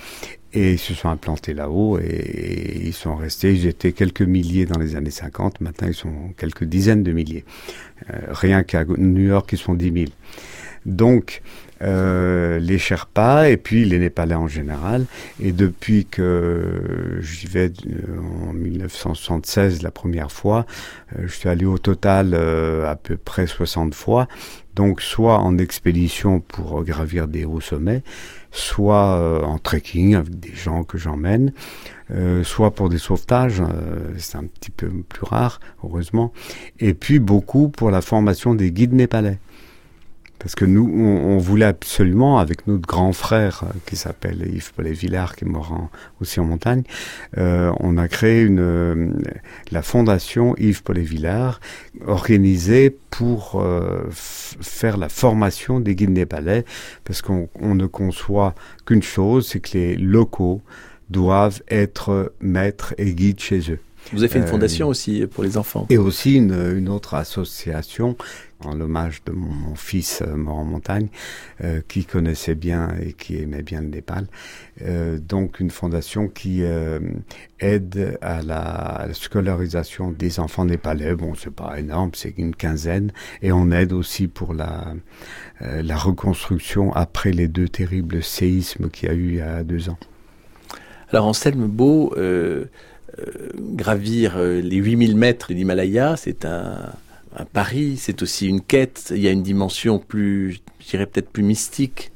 Et 0.53 0.73
ils 0.73 0.79
se 0.81 0.93
sont 0.93 1.09
implantés 1.09 1.55
là-haut 1.55 2.01
et, 2.01 2.81
ils 2.85 2.95
sont 2.95 3.15
restés. 3.15 3.55
Ils 3.55 3.69
étaient 3.69 3.93
quelques 3.93 4.23
milliers 4.23 4.67
dans 4.67 4.81
les 4.81 4.97
années 4.97 5.13
50. 5.13 5.61
Maintenant, 5.61 5.87
ils 5.87 5.95
sont 5.95 6.33
quelques 6.37 6.65
dizaines 6.65 7.05
de 7.05 7.13
milliers. 7.13 7.45
Euh, 8.11 8.19
rien 8.31 8.65
qu'à 8.65 8.85
New 8.87 9.23
York, 9.23 9.51
ils 9.53 9.59
sont 9.59 9.75
10 9.75 9.93
000. 9.93 10.07
Donc, 10.85 11.43
euh, 11.83 12.59
les 12.59 12.79
Sherpas 12.79 13.49
et 13.49 13.59
puis 13.59 13.85
les 13.85 13.99
Népalais 13.99 14.35
en 14.35 14.49
général. 14.49 15.05
Et 15.41 15.53
depuis 15.53 16.07
que 16.07 17.19
j'y 17.21 17.47
vais 17.47 17.71
euh, 17.87 18.49
en 18.49 18.55
1976 18.55 19.83
la 19.83 19.91
première 19.91 20.33
fois, 20.33 20.65
euh, 21.15 21.25
je 21.27 21.35
suis 21.35 21.49
allé 21.49 21.67
au 21.67 21.77
total 21.79 22.35
à 22.35 22.97
peu 22.97 23.17
près 23.17 23.47
60 23.47 23.95
fois. 23.95 24.27
Donc 24.75 25.01
soit 25.01 25.39
en 25.39 25.57
expédition 25.59 26.41
pour 26.41 26.83
gravir 26.85 27.29
des 27.29 27.45
hauts 27.45 27.61
sommets, 27.61 28.03
soit 28.51 29.43
en 29.43 29.59
trekking 29.59 30.15
avec 30.17 30.39
des 30.39 30.55
gens 30.55 30.85
que 30.85 30.99
j'emmène, 30.99 31.53
soit 32.43 32.75
pour 32.75 32.91
des 32.91 32.99
sauvetages, 32.99 33.63
c'est 34.19 34.37
un 34.37 34.45
petit 34.45 34.71
peu 34.71 34.89
plus 35.09 35.25
rare, 35.25 35.61
heureusement, 35.83 36.31
et 36.79 36.93
puis 36.93 37.21
beaucoup 37.21 37.71
pour 37.71 37.91
la 37.91 38.03
formation 38.03 38.55
des 38.55 38.71
guides 38.71 38.93
népalais. 38.93 39.39
Parce 40.47 40.55
que 40.55 40.65
nous, 40.65 40.89
on, 40.97 41.35
on 41.35 41.39
voulait 41.39 41.65
absolument, 41.65 42.39
avec 42.39 42.69
notre 42.69 42.87
grand 42.87 43.13
frère 43.13 43.65
euh, 43.65 43.73
qui 43.85 43.97
s'appelle 43.97 44.49
Yves 44.55 44.73
Paulet 44.75 44.93
Villard, 44.93 45.35
qui 45.35 45.45
est 45.45 45.49
mort 45.49 45.73
en- 45.73 45.91
aussi 46.21 46.39
en 46.39 46.45
montagne, 46.45 46.85
euh, 47.37 47.73
on 47.81 47.97
a 47.99 48.07
créé 48.07 48.43
une, 48.43 48.61
euh, 48.61 49.09
la 49.73 49.83
fondation 49.83 50.55
Yves 50.57 50.85
Paulet 50.85 51.03
Villard, 51.03 51.59
organisée 52.07 52.97
pour 53.11 53.61
euh, 53.61 54.05
faire 54.13 54.99
la 54.99 55.09
formation 55.09 55.81
des 55.81 55.97
guides 55.97 56.11
népalais, 56.11 56.65
parce 57.03 57.23
qu'on 57.23 57.49
on 57.61 57.75
ne 57.75 57.87
conçoit 57.87 58.55
qu'une 58.85 59.03
chose, 59.03 59.49
c'est 59.49 59.59
que 59.59 59.77
les 59.77 59.97
locaux 59.97 60.63
doivent 61.11 61.61
être 61.69 62.33
maîtres 62.41 62.95
et 62.99 63.15
guides 63.15 63.41
chez 63.41 63.59
eux. 63.73 63.81
Vous 64.13 64.23
avez 64.23 64.29
fait 64.29 64.39
une 64.39 64.45
Euh, 64.45 64.49
fondation 64.49 64.87
aussi 64.87 65.27
pour 65.27 65.43
les 65.43 65.57
enfants. 65.59 65.87
Et 65.91 65.99
aussi 65.99 66.37
une, 66.37 66.55
une 66.79 66.89
autre 66.89 67.15
association 67.15 68.17
en 68.65 68.75
l'hommage 68.75 69.23
de 69.25 69.33
mon, 69.33 69.75
fils 69.75 70.23
euh, 70.23 70.37
mort 70.37 70.57
en 70.57 70.65
montagne, 70.65 71.09
euh, 71.63 71.81
qui 71.87 72.05
connaissait 72.05 72.55
bien 72.55 72.95
et 73.03 73.13
qui 73.13 73.37
aimait 73.37 73.63
bien 73.63 73.81
le 73.81 73.89
Népal. 73.89 74.27
Euh, 74.83 75.19
donc 75.19 75.61
une 75.61 75.71
fondation 75.71 76.29
qui 76.29 76.63
aide 77.61 78.19
à 78.21 78.43
la, 78.43 79.09
scolarisation 79.13 80.11
des 80.11 80.41
enfants 80.41 80.65
népalais. 80.65 81.15
Bon, 81.15 81.35
c'est 81.35 81.53
pas 81.53 81.79
énorme, 81.79 82.11
c'est 82.15 82.35
une 82.37 82.55
quinzaine. 82.55 83.13
Et 83.43 83.53
on 83.53 83.71
aide 83.71 83.93
aussi 83.93 84.29
pour 84.29 84.55
la, 84.55 84.95
la 85.61 85.97
reconstruction 85.97 86.93
après 86.93 87.33
les 87.33 87.49
deux 87.49 87.69
terribles 87.69 88.23
séismes 88.23 88.91
qu'il 88.91 89.09
y 89.09 89.13
a 89.13 89.15
eu 89.15 89.29
il 89.29 89.37
y 89.37 89.41
a 89.41 89.65
deux 89.65 89.89
ans. 89.89 89.99
Alors 91.11 91.27
Anselme 91.27 91.67
Beau, 91.67 92.15
gravir 93.59 94.39
les 94.39 94.77
8000 94.77 95.17
mètres 95.17 95.49
de 95.51 95.55
l'Himalaya, 95.55 96.17
c'est 96.17 96.45
un, 96.45 96.93
un 97.37 97.45
pari, 97.45 97.97
c'est 97.99 98.23
aussi 98.23 98.49
une 98.49 98.63
quête. 98.63 99.13
Il 99.15 99.21
y 99.21 99.29
a 99.29 99.31
une 99.31 99.43
dimension 99.43 99.99
plus, 99.99 100.61
je 100.81 100.87
dirais 100.91 101.07
peut-être 101.07 101.31
plus 101.31 101.43
mystique 101.43 102.11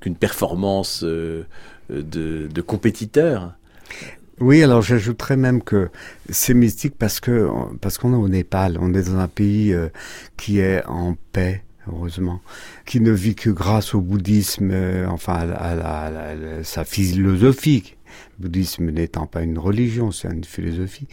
qu'une 0.00 0.16
performance 0.16 1.02
euh, 1.04 1.44
de, 1.90 2.60
compétiteur. 2.60 3.54
Oui, 4.40 4.62
alors 4.62 4.82
j'ajouterais 4.82 5.36
même 5.36 5.62
que 5.62 5.90
c'est 6.28 6.54
mystique 6.54 6.94
parce 6.98 7.20
que 7.20 7.48
parce 7.80 7.98
qu'on 7.98 8.12
est 8.12 8.16
au 8.16 8.28
Népal, 8.28 8.78
on 8.80 8.94
est 8.94 9.02
dans 9.02 9.18
un 9.18 9.28
pays 9.28 9.72
euh, 9.72 9.88
qui 10.36 10.58
est 10.58 10.84
en 10.86 11.16
paix, 11.32 11.62
heureusement, 11.86 12.40
qui 12.86 13.00
ne 13.00 13.12
vit 13.12 13.34
que 13.34 13.50
grâce 13.50 13.94
au 13.94 14.00
bouddhisme, 14.00 14.70
euh, 14.72 15.06
enfin 15.08 15.48
à, 15.50 15.72
à 15.72 16.06
à 16.06 16.64
sa 16.64 16.84
philosophie. 16.84 17.94
Le 18.38 18.44
bouddhisme 18.44 18.90
n'étant 18.90 19.26
pas 19.26 19.42
une 19.42 19.58
religion, 19.58 20.10
c'est 20.10 20.28
une 20.28 20.44
philosophie. 20.44 21.06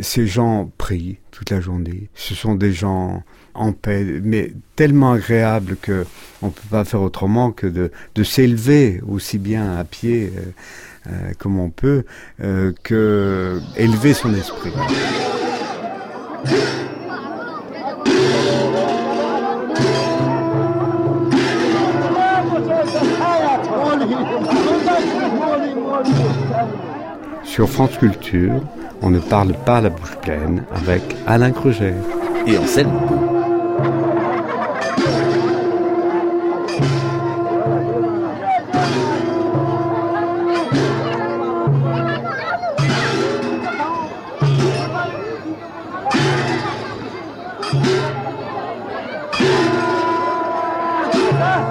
Ces 0.00 0.26
gens 0.26 0.70
prient 0.78 1.18
toute 1.30 1.50
la 1.50 1.60
journée. 1.60 2.08
Ce 2.14 2.34
sont 2.34 2.54
des 2.54 2.72
gens 2.72 3.22
en 3.54 3.72
paix, 3.72 4.04
mais 4.22 4.52
tellement 4.76 5.12
agréables 5.12 5.76
que 5.80 6.06
on 6.42 6.50
peut 6.50 6.68
pas 6.70 6.84
faire 6.84 7.02
autrement 7.02 7.50
que 7.50 7.66
de, 7.66 7.90
s'élever 8.22 9.00
aussi 9.06 9.38
bien 9.38 9.76
à 9.76 9.84
pied 9.84 10.32
euh, 10.36 10.40
euh, 11.08 11.32
comme 11.38 11.58
on 11.58 11.70
peut, 11.70 12.04
euh, 12.40 12.72
que 12.82 13.60
élever 13.76 14.14
son 14.14 14.34
esprit. 14.34 14.72
Sur 27.48 27.66
France 27.68 27.96
Culture, 27.98 28.60
on 29.00 29.08
ne 29.08 29.18
parle 29.18 29.54
pas 29.54 29.80
la 29.80 29.88
bouche 29.88 30.16
pleine 30.16 30.64
avec 30.70 31.02
Alain 31.26 31.50
Crugère. 31.50 31.94
Et 32.46 32.58
Anselme. 32.58 32.92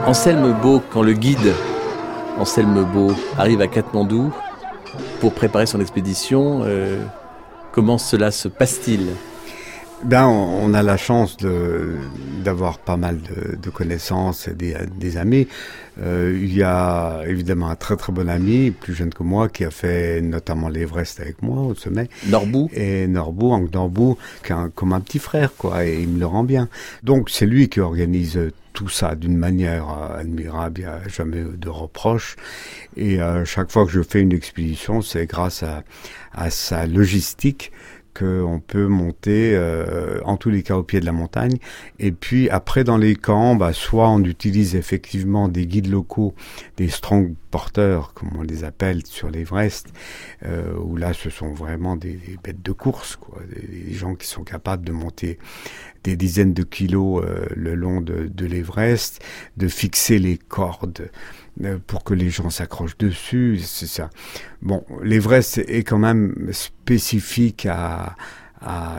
Anselme 0.08 0.54
Beau, 0.62 0.82
quand 0.92 1.04
le 1.04 1.14
guide 1.14 1.54
Anselme 2.40 2.84
Beau 2.84 3.12
arrive 3.38 3.62
à 3.62 3.68
Katmandou 3.68 4.34
pour 5.20 5.34
préparer 5.34 5.66
son 5.66 5.80
expédition, 5.82 6.62
euh, 6.64 7.04
comment 7.72 7.98
cela 7.98 8.32
se 8.32 8.48
passe-t-il? 8.48 9.08
Ben, 10.04 10.28
on 10.28 10.74
a 10.74 10.84
la 10.84 10.96
chance 10.96 11.38
de 11.38 11.96
d'avoir 12.44 12.78
pas 12.78 12.98
mal 12.98 13.20
de, 13.20 13.58
de 13.58 13.70
connaissances 13.70 14.48
et 14.48 14.54
des, 14.54 14.76
des 14.96 15.18
amis. 15.18 15.48
Euh, 16.00 16.38
il 16.40 16.56
y 16.56 16.64
a 16.64 17.24
évidemment 17.28 17.68
un 17.70 17.76
très 17.76 17.98
très 17.98 18.14
bon 18.14 18.30
ami, 18.30 18.72
plus 18.72 18.94
jeune 18.94 19.14
que 19.14 19.24
moi, 19.24 19.50
qui 19.50 19.66
a 19.66 19.72
fait 19.72 20.22
notamment 20.22 20.70
l'Everest 20.70 21.20
avec 21.20 21.42
moi 21.42 21.62
au 21.64 21.76
sommet. 21.76 22.10
Norbou 22.28 22.70
Et 22.74 23.08
Norbou, 23.08 23.52
Hank 23.52 23.74
Norbou, 23.74 24.18
comme 24.76 24.94
un 24.94 25.02
petit 25.02 25.20
frère, 25.20 25.52
quoi, 25.58 25.86
et 25.86 26.00
il 26.02 26.10
me 26.10 26.20
le 26.20 26.28
rend 26.28 26.44
bien. 26.44 26.70
Donc 27.04 27.30
c'est 27.30 27.48
lui 27.48 27.68
qui 27.68 27.80
organise 27.80 28.40
tout 28.74 28.90
ça 28.90 29.16
d'une 29.16 29.36
manière 29.36 29.90
euh, 29.90 30.20
admirable, 30.20 30.82
il 30.82 30.84
n'y 30.84 30.90
a 30.90 31.08
jamais 31.08 31.44
de 31.44 31.70
reproches. 31.70 32.36
Et 32.96 33.20
euh, 33.20 33.44
chaque 33.44 33.72
fois 33.72 33.86
que 33.86 33.92
je 33.92 34.04
fais 34.04 34.22
une 34.22 34.34
expédition, 34.34 35.02
c'est 35.02 35.26
grâce 35.26 35.64
à, 35.64 35.84
à 36.34 36.52
sa 36.52 36.86
logistique 36.86 37.72
qu'on 38.18 38.62
peut 38.66 38.88
monter 38.88 39.54
euh, 39.56 40.20
en 40.24 40.38
tous 40.38 40.50
les 40.50 40.64
cas 40.64 40.76
au 40.76 40.84
pied 40.84 41.00
de 41.00 41.06
la 41.06 41.12
montagne. 41.12 41.58
Et 42.00 42.12
puis 42.12 42.50
après 42.50 42.84
dans 42.84 42.98
les 42.98 43.16
camps, 43.16 43.56
bah, 43.56 43.74
soit 43.74 44.10
on 44.10 44.24
utilise 44.24 44.76
effectivement 44.76 45.48
des 45.48 45.68
guides 45.68 45.90
locaux, 45.90 46.34
des 46.78 46.90
strong 46.90 47.34
porteurs 47.50 48.14
comme 48.14 48.30
on 48.38 48.42
les 48.42 48.64
appelle 48.64 49.06
sur 49.06 49.30
l'Everest, 49.30 49.88
euh, 50.46 50.74
où 50.78 50.96
là 50.96 51.14
ce 51.14 51.30
sont 51.30 51.54
vraiment 51.54 51.96
des, 51.96 52.20
bêtes 52.44 52.62
de 52.62 52.72
course, 52.72 53.18
des, 53.50 53.94
gens 53.94 54.16
qui 54.16 54.28
sont 54.28 54.44
capables 54.44 54.86
de 54.86 54.92
monter 54.92 55.40
des 56.04 56.16
dizaines 56.16 56.54
de 56.54 56.64
kilos 56.64 57.24
euh, 57.24 57.46
le 57.56 57.76
long 57.76 58.02
de, 58.02 58.46
l'Everest, 58.46 59.24
de 59.58 59.68
fixer 59.68 60.20
les 60.20 60.38
cordes 60.38 61.10
euh, 61.64 61.78
pour 61.88 62.04
que 62.04 62.14
les 62.14 62.30
gens 62.30 62.50
s'accrochent 62.50 62.98
dessus, 62.98 63.60
c'est 63.64 63.88
ça. 63.88 64.10
Bon, 64.62 64.86
l'Everest 65.04 65.58
est 65.58 65.84
quand 65.84 66.00
même 66.00 66.50
spécifique 66.52 67.66
à, 67.66 68.16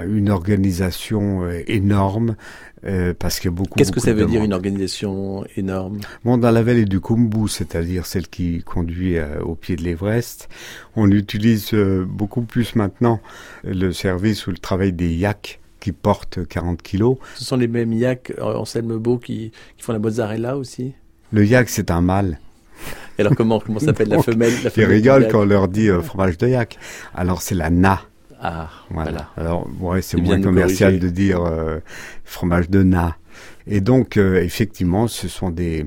une 0.06 0.30
organisation 0.30 1.50
énorme 1.66 2.36
euh, 2.84 3.14
parce 3.18 3.40
qu'il 3.40 3.50
y 3.50 3.54
a 3.54 3.56
beaucoup. 3.56 3.74
Qu'est-ce 3.76 3.92
que 3.92 4.00
ça 4.00 4.12
veut 4.12 4.26
dire 4.26 4.42
une 4.42 4.52
organisation 4.52 5.44
énorme? 5.56 6.00
Bon, 6.24 6.38
dans 6.38 6.50
la 6.50 6.62
vallée 6.62 6.84
du 6.84 7.00
Kumbu, 7.00 7.48
c'est-à-dire 7.48 8.06
celle 8.06 8.28
qui 8.28 8.62
conduit 8.62 9.18
euh, 9.18 9.40
au 9.40 9.54
pied 9.54 9.76
de 9.76 9.82
l'Everest, 9.82 10.48
on 10.96 11.10
utilise 11.10 11.74
euh, 11.74 12.04
beaucoup 12.06 12.42
plus 12.42 12.74
maintenant 12.74 13.20
le 13.64 13.92
service 13.92 14.46
ou 14.46 14.50
le 14.50 14.58
travail 14.58 14.92
des 14.92 15.12
yaks 15.12 15.60
qui 15.80 15.92
portent 15.92 16.46
40 16.46 16.82
kilos. 16.82 17.18
Ce 17.36 17.44
sont 17.44 17.56
les 17.56 17.68
mêmes 17.68 17.92
yaks 17.92 18.32
Anselme 18.40 18.98
Beau 18.98 19.18
qui, 19.18 19.52
qui 19.76 19.82
font 19.82 19.92
la 19.92 19.98
mozzarella 19.98 20.56
aussi? 20.56 20.94
Le 21.32 21.44
yak, 21.44 21.68
c'est 21.68 21.90
un 21.90 22.00
mâle. 22.00 22.38
Et 23.18 23.22
alors 23.22 23.34
comment, 23.34 23.60
comment 23.60 23.80
s'appelle 23.80 24.08
la 24.08 24.22
femelle 24.22 24.52
la 24.62 24.70
Ils 24.70 24.70
femelle 24.70 24.90
rigolent 24.90 25.28
quand 25.28 25.40
on 25.42 25.44
leur 25.44 25.68
dit 25.68 25.88
euh, 25.88 26.00
fromage 26.00 26.38
de 26.38 26.48
yak. 26.48 26.78
Alors 27.14 27.42
c'est 27.42 27.54
la 27.54 27.70
na. 27.70 28.02
Ah, 28.40 28.70
Voilà. 28.90 29.10
voilà. 29.10 29.28
Alors 29.36 29.68
ouais, 29.80 30.02
c'est 30.02 30.16
moins 30.16 30.40
commercial 30.40 30.92
corriger. 30.92 31.06
de 31.06 31.10
dire 31.14 31.42
euh, 31.42 31.78
fromage 32.24 32.70
de 32.70 32.82
na. 32.82 33.16
Et 33.66 33.80
donc 33.80 34.16
euh, 34.16 34.40
effectivement, 34.42 35.08
ce 35.08 35.28
sont 35.28 35.50
des 35.50 35.86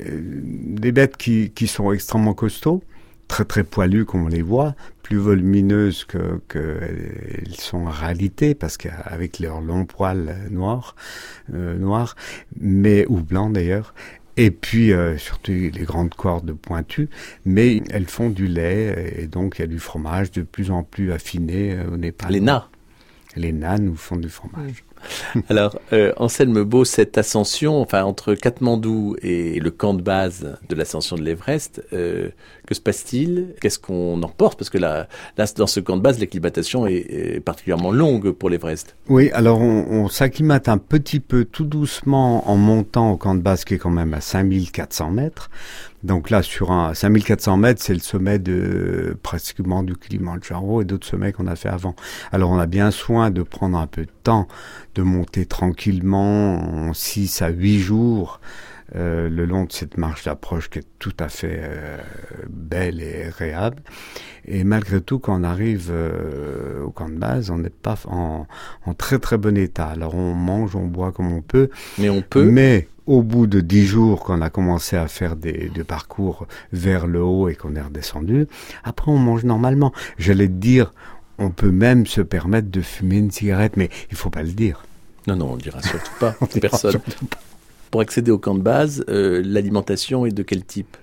euh, 0.00 0.20
des 0.42 0.92
bêtes 0.92 1.16
qui 1.16 1.50
qui 1.54 1.66
sont 1.66 1.92
extrêmement 1.92 2.34
costauds, 2.34 2.82
très 3.28 3.44
très 3.44 3.64
poilues 3.64 4.04
comme 4.04 4.24
on 4.24 4.28
les 4.28 4.42
voit, 4.42 4.74
plus 5.02 5.18
volumineuses 5.18 6.04
que 6.04 6.40
que 6.48 6.78
elles 6.80 7.54
sont 7.56 7.86
en 7.86 7.90
réalité 7.90 8.54
parce 8.54 8.76
qu'avec 8.76 9.38
leurs 9.40 9.60
longs 9.60 9.84
poils 9.84 10.36
noirs 10.50 10.94
euh, 11.52 11.76
noirs, 11.76 12.14
mais 12.60 13.04
ou 13.08 13.20
blancs 13.20 13.52
d'ailleurs. 13.52 13.94
Et 14.38 14.52
puis 14.52 14.92
euh, 14.92 15.18
surtout 15.18 15.50
les 15.50 15.84
grandes 15.84 16.14
cordes 16.14 16.52
pointues, 16.52 17.08
mais 17.44 17.82
elles 17.90 18.06
font 18.06 18.30
du 18.30 18.46
lait 18.46 19.16
et 19.18 19.26
donc 19.26 19.56
il 19.58 19.62
y 19.62 19.64
a 19.64 19.66
du 19.66 19.80
fromage 19.80 20.30
de 20.30 20.42
plus 20.42 20.70
en 20.70 20.84
plus 20.84 21.12
affiné 21.12 21.72
euh, 21.74 21.90
au 21.92 21.96
Népal. 21.96 22.30
Les 22.30 22.40
nains. 22.40 22.68
Les 23.34 23.52
nains 23.52 23.78
nous 23.78 23.96
font 23.96 24.16
du 24.16 24.28
fromage. 24.28 24.84
Alors, 25.48 25.78
euh, 25.92 26.12
Anselme 26.16 26.62
Beau, 26.62 26.84
cette 26.84 27.18
ascension, 27.18 27.80
enfin 27.80 28.04
entre 28.04 28.34
Katmandou 28.34 29.16
et 29.22 29.60
le 29.60 29.70
camp 29.70 29.94
de 29.94 30.02
base 30.02 30.56
de 30.68 30.74
l'ascension 30.74 31.16
de 31.16 31.22
l'Everest, 31.22 31.82
euh, 31.92 32.28
que 32.66 32.74
se 32.74 32.80
passe-t-il? 32.80 33.54
Qu'est-ce 33.60 33.78
qu'on 33.78 34.22
emporte 34.22 34.58
Parce 34.58 34.70
que 34.70 34.78
là, 34.78 35.08
dans 35.56 35.66
ce 35.66 35.80
camp 35.80 35.96
de 35.96 36.02
base, 36.02 36.18
l'acclimatation 36.18 36.86
est, 36.86 36.96
est 36.96 37.40
particulièrement 37.40 37.92
longue 37.92 38.32
pour 38.32 38.50
l'Everest. 38.50 38.96
Oui, 39.08 39.30
alors 39.32 39.60
on, 39.60 39.86
on 39.90 40.08
s'acclimate 40.08 40.68
un 40.68 40.78
petit 40.78 41.20
peu 41.20 41.44
tout 41.44 41.64
doucement 41.64 42.48
en 42.48 42.56
montant 42.56 43.12
au 43.12 43.16
camp 43.16 43.34
de 43.34 43.40
base 43.40 43.64
qui 43.64 43.74
est 43.74 43.78
quand 43.78 43.90
même 43.90 44.14
à 44.14 44.20
5400 44.20 45.10
mètres. 45.10 45.50
Donc 46.04 46.30
là, 46.30 46.42
sur 46.42 46.70
un 46.70 46.94
5400 46.94 47.56
mètres, 47.56 47.82
c'est 47.82 47.94
le 47.94 48.00
sommet 48.00 48.38
de 48.38 49.16
pratiquement 49.22 49.82
du 49.82 49.96
Kilimanjaro 49.96 50.82
et 50.82 50.84
d'autres 50.84 51.06
sommets 51.06 51.32
qu'on 51.32 51.46
a 51.46 51.56
fait 51.56 51.68
avant. 51.68 51.96
Alors 52.30 52.50
on 52.50 52.58
a 52.58 52.66
bien 52.66 52.90
soin 52.90 53.30
de 53.30 53.42
prendre 53.42 53.76
un 53.78 53.86
peu 53.86 54.02
de 54.02 54.10
temps, 54.22 54.46
de 54.94 55.02
monter 55.02 55.46
tranquillement 55.46 56.88
en 56.88 56.94
6 56.94 57.42
à 57.42 57.48
8 57.48 57.78
jours 57.80 58.40
euh, 58.96 59.28
le 59.28 59.44
long 59.44 59.64
de 59.64 59.72
cette 59.72 59.98
marche 59.98 60.24
d'approche 60.24 60.70
qui 60.70 60.78
est 60.78 60.86
tout 60.98 61.12
à 61.18 61.28
fait 61.28 61.60
euh, 61.60 61.98
belle 62.48 63.02
et 63.02 63.24
agréable. 63.24 63.82
Et 64.46 64.64
malgré 64.64 65.02
tout, 65.02 65.18
quand 65.18 65.38
on 65.38 65.44
arrive 65.44 65.88
euh, 65.90 66.82
au 66.82 66.90
camp 66.90 67.10
de 67.10 67.16
base, 67.16 67.50
on 67.50 67.58
n'est 67.58 67.68
pas 67.68 67.96
en, 68.06 68.46
en 68.86 68.94
très 68.94 69.18
très 69.18 69.36
bon 69.36 69.58
état. 69.58 69.88
Alors 69.88 70.14
on 70.14 70.32
mange, 70.32 70.74
on 70.74 70.86
boit 70.86 71.12
comme 71.12 71.30
on 71.32 71.42
peut, 71.42 71.68
Mais 71.98 72.08
on 72.08 72.22
peut. 72.22 72.44
mais 72.44 72.88
au 73.08 73.22
bout 73.22 73.46
de 73.46 73.60
dix 73.60 73.86
jours, 73.86 74.22
qu'on 74.22 74.42
a 74.42 74.50
commencé 74.50 74.96
à 74.96 75.08
faire 75.08 75.34
des, 75.34 75.70
des 75.74 75.82
parcours 75.82 76.46
vers 76.72 77.06
le 77.06 77.22
haut 77.22 77.48
et 77.48 77.56
qu'on 77.56 77.74
est 77.74 77.80
redescendu, 77.80 78.46
après 78.84 79.10
on 79.10 79.16
mange 79.16 79.44
normalement. 79.44 79.92
J'allais 80.18 80.46
te 80.46 80.52
dire, 80.52 80.92
on 81.38 81.50
peut 81.50 81.70
même 81.70 82.06
se 82.06 82.20
permettre 82.20 82.70
de 82.70 82.82
fumer 82.82 83.16
une 83.16 83.30
cigarette, 83.30 83.76
mais 83.76 83.88
il 84.10 84.16
faut 84.16 84.30
pas 84.30 84.42
le 84.42 84.50
dire. 84.50 84.84
Non, 85.26 85.36
non, 85.36 85.52
on 85.52 85.56
ne 85.56 85.60
dira 85.60 85.80
surtout 85.82 86.12
pas. 86.20 86.34
Personne. 86.60 86.92
surtout 86.92 87.26
Pour 87.90 88.02
accéder 88.02 88.30
au 88.30 88.38
camp 88.38 88.54
de 88.54 88.62
base, 88.62 89.04
euh, 89.08 89.42
l'alimentation 89.44 90.26
est 90.26 90.32
de 90.32 90.42
quel 90.42 90.64
type? 90.64 90.96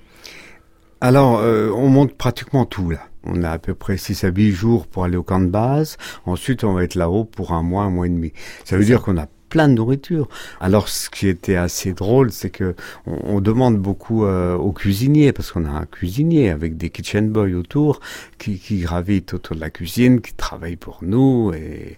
Alors, 1.01 1.39
euh, 1.39 1.71
on 1.75 1.89
monte 1.89 2.13
pratiquement 2.15 2.65
tout 2.65 2.91
là. 2.91 2.99
On 3.23 3.43
a 3.43 3.49
à 3.49 3.57
peu 3.57 3.73
près 3.73 3.97
6 3.97 4.23
à 4.23 4.27
8 4.27 4.51
jours 4.51 4.85
pour 4.85 5.03
aller 5.03 5.17
au 5.17 5.23
camp 5.23 5.39
de 5.39 5.47
base. 5.47 5.97
Ensuite, 6.25 6.63
on 6.63 6.73
va 6.73 6.83
être 6.83 6.95
là-haut 6.95 7.25
pour 7.25 7.53
un 7.53 7.63
mois, 7.63 7.83
un 7.83 7.89
mois 7.89 8.05
et 8.05 8.09
demi. 8.09 8.31
Ça 8.63 8.77
veut 8.77 8.85
dire 8.85 9.01
qu'on 9.01 9.17
a 9.17 9.25
plein 9.49 9.67
de 9.67 9.73
nourriture. 9.73 10.27
Alors, 10.59 10.89
ce 10.89 11.09
qui 11.09 11.27
était 11.27 11.55
assez 11.55 11.93
drôle, 11.93 12.31
c'est 12.31 12.49
que 12.49 12.75
on, 13.05 13.41
demande 13.41 13.77
beaucoup 13.77 14.25
euh, 14.25 14.55
aux 14.55 14.71
cuisiniers, 14.71 15.33
parce 15.33 15.51
qu'on 15.51 15.65
a 15.65 15.69
un 15.69 15.85
cuisinier 15.85 16.49
avec 16.49 16.77
des 16.77 16.89
kitchen 16.89 17.29
boys 17.29 17.53
autour, 17.53 17.99
qui, 18.37 18.59
gravitent 18.79 19.33
autour 19.33 19.55
de 19.55 19.61
la 19.61 19.69
cuisine, 19.69 20.21
qui 20.21 20.33
travaillent 20.33 20.75
pour 20.75 20.99
nous, 21.01 21.51
et, 21.53 21.97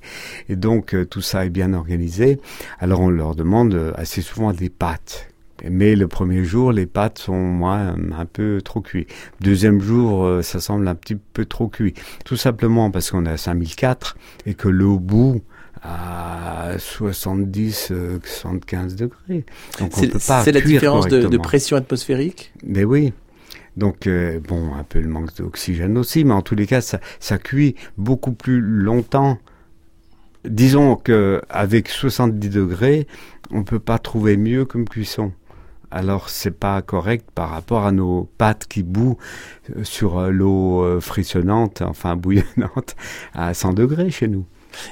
donc 0.55 0.93
euh, 0.93 1.05
tout 1.05 1.21
ça 1.21 1.45
est 1.45 1.49
bien 1.49 1.73
organisé. 1.73 2.39
Alors, 2.79 3.01
on 3.01 3.09
leur 3.09 3.35
demande 3.35 3.73
euh, 3.73 3.91
assez 3.95 4.21
souvent 4.21 4.51
des 4.53 4.69
pâtes. 4.69 5.29
Mais 5.69 5.95
le 5.95 6.07
premier 6.07 6.43
jour, 6.43 6.71
les 6.71 6.85
pâtes 6.85 7.17
sont 7.19 7.35
moins 7.35 7.95
un 8.17 8.25
peu 8.25 8.61
trop 8.63 8.81
cuites. 8.81 9.11
Deuxième 9.41 9.81
jour, 9.81 10.23
euh, 10.23 10.41
ça 10.41 10.59
semble 10.59 10.87
un 10.87 10.95
petit 10.95 11.15
peu 11.15 11.45
trop 11.45 11.67
cuit. 11.67 11.93
Tout 12.25 12.37
simplement 12.37 12.91
parce 12.91 13.11
qu'on 13.11 13.25
est 13.25 13.31
à 13.31 13.37
5004 13.37 14.17
et 14.45 14.53
que 14.53 14.67
le 14.67 14.85
bout 14.97 15.41
à 15.83 16.71
70, 16.77 17.89
euh, 17.91 18.19
75 18.23 18.95
degrés. 18.95 19.45
Donc 19.79 19.91
on 19.97 19.99
C'est 19.99 20.07
peut 20.07 20.19
pas 20.19 20.43
c'est 20.43 20.51
la 20.51 20.61
différence 20.61 21.07
de, 21.07 21.37
pression 21.37 21.77
atmosphérique? 21.77 22.51
Mais 22.63 22.83
oui. 22.83 23.13
Donc, 23.75 24.07
euh, 24.07 24.39
bon, 24.39 24.73
un 24.73 24.83
peu 24.83 24.99
le 24.99 25.07
manque 25.07 25.35
d'oxygène 25.35 25.97
aussi, 25.99 26.23
mais 26.23 26.33
en 26.33 26.41
tous 26.41 26.55
les 26.55 26.65
cas, 26.65 26.81
ça, 26.81 26.99
ça 27.19 27.37
cuit 27.37 27.75
beaucoup 27.97 28.31
plus 28.31 28.59
longtemps. 28.59 29.37
Disons 30.45 30.95
que 30.95 31.41
avec 31.49 31.89
70 31.89 32.49
degrés, 32.49 33.07
on 33.51 33.63
peut 33.63 33.79
pas 33.79 33.99
trouver 33.99 34.35
mieux 34.35 34.65
comme 34.65 34.87
cuisson. 34.89 35.31
Alors 35.89 36.29
c'est 36.29 36.51
pas 36.51 36.81
correct 36.81 37.29
par 37.33 37.49
rapport 37.49 37.85
à 37.85 37.91
nos 37.91 38.29
pâtes 38.37 38.67
qui 38.67 38.83
bouent 38.83 39.17
euh, 39.75 39.83
sur 39.83 40.19
euh, 40.19 40.31
l'eau 40.31 40.83
euh, 40.83 40.99
frissonnante, 40.99 41.81
enfin 41.81 42.15
bouillonnante, 42.15 42.95
à 43.33 43.53
100 43.53 43.73
degrés 43.73 44.09
chez 44.11 44.27
nous. 44.27 44.45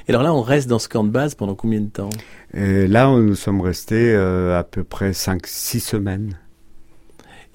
Et 0.08 0.12
alors 0.12 0.24
là, 0.24 0.34
on 0.34 0.42
reste 0.42 0.68
dans 0.68 0.80
ce 0.80 0.90
camp 0.90 1.04
de 1.04 1.10
base 1.10 1.36
pendant 1.36 1.56
combien 1.56 1.82
de 1.82 1.90
temps? 1.90 2.10
Et 2.54 2.88
là, 2.88 3.08
nous 3.08 3.36
sommes 3.36 3.62
restés 3.62 4.14
euh, 4.14 4.58
à 4.58 4.64
peu 4.64 4.84
près 4.84 5.12
5-6 5.12 5.80
semaines. 5.80 6.38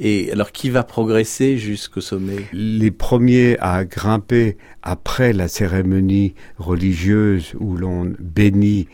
Et 0.02 0.32
alors, 0.32 0.50
qui 0.50 0.70
va 0.70 0.82
progresser 0.82 1.58
jusqu'au 1.58 2.00
sommet? 2.00 2.46
Les 2.54 2.90
premiers 2.90 3.58
à 3.60 3.84
grimper 3.84 4.56
après 4.82 5.34
la 5.34 5.46
cérémonie 5.46 6.34
religieuse 6.56 7.52
où 7.60 7.76
l'on 7.76 8.14
bénit 8.18 8.88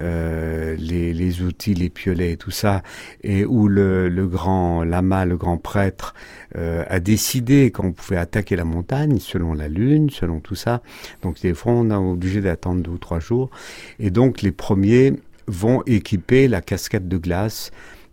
euh, 0.00 0.76
les, 0.78 1.42
outils, 1.42 1.74
les 1.74 1.90
piolets 1.90 2.32
et 2.32 2.36
tout 2.36 2.50
ça, 2.50 2.82
et 3.22 3.44
où 3.44 3.68
le, 3.68 4.08
le 4.08 4.26
grand 4.26 4.84
lama, 4.84 5.24
le 5.24 5.36
grand 5.36 5.58
prêtre, 5.58 6.14
euh, 6.56 6.84
a 6.88 7.00
décidé 7.00 7.70
qu'on 7.70 7.92
pouvait 7.92 8.16
attaquer 8.16 8.56
la 8.56 8.64
montagne 8.64 9.18
selon 9.18 9.54
la 9.54 9.68
lune, 9.68 10.10
selon 10.10 10.40
tout 10.40 10.54
ça. 10.54 10.82
Donc 11.22 11.40
des 11.40 11.54
fois, 11.54 11.72
on 11.72 11.90
est 11.90 11.94
obligé 11.94 12.40
d'attendre 12.40 12.82
deux 12.82 12.90
ou 12.90 12.98
trois 12.98 13.20
jours. 13.20 13.50
Et 13.98 14.10
donc 14.10 14.42
les 14.42 14.52
premiers 14.52 15.14
vont 15.46 15.82
équiper 15.86 16.48
la 16.48 16.60
cascade 16.60 17.08
de 17.08 17.18
glace 17.18 17.70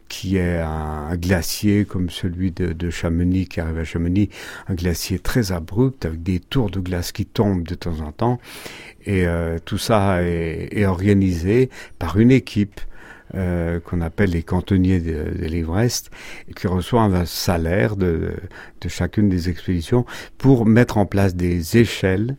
qui 0.10 0.38
est 0.38 0.60
un, 0.60 1.16
glacier 1.16 1.86
comme 1.86 2.10
celui 2.10 2.52
de, 2.52 2.74
de, 2.74 2.90
Chamonix 2.90 3.48
qui 3.48 3.62
arrive 3.62 3.78
à 3.78 3.84
Chamonix, 3.84 4.30
un 4.68 4.74
glacier 4.74 5.20
très 5.20 5.52
abrupt 5.52 6.06
avec 6.06 6.24
des 6.24 6.40
tours 6.40 6.70
de 6.70 6.80
glace 6.80 7.12
qui 7.12 7.26
tombent 7.26 7.64
de 7.64 7.76
temps 7.76 8.02
en 8.02 8.12
temps. 8.12 8.40
Et 9.06 9.26
euh, 9.26 9.58
tout 9.64 9.78
ça 9.78 10.24
est, 10.24 10.86
organisé 10.86 11.70
par 12.00 12.20
une 12.20 12.32
équipe 12.32 12.82
euh, 13.36 13.80
qu'on 13.80 14.02
appelle 14.02 14.32
les 14.32 14.44
cantonniers 14.44 15.00
de, 15.00 15.38
de 15.40 15.46
l'Everest, 15.46 16.10
qui 16.56 16.68
reçoivent 16.68 17.14
un 17.14 17.26
salaire 17.26 17.96
de, 17.96 18.34
de 18.82 18.90
chacune 18.90 19.30
des 19.30 19.50
expéditions 19.50 20.06
pour 20.38 20.66
mettre 20.66 20.98
en 20.98 21.06
place 21.06 21.36
des 21.36 21.78
échelles 21.78 22.36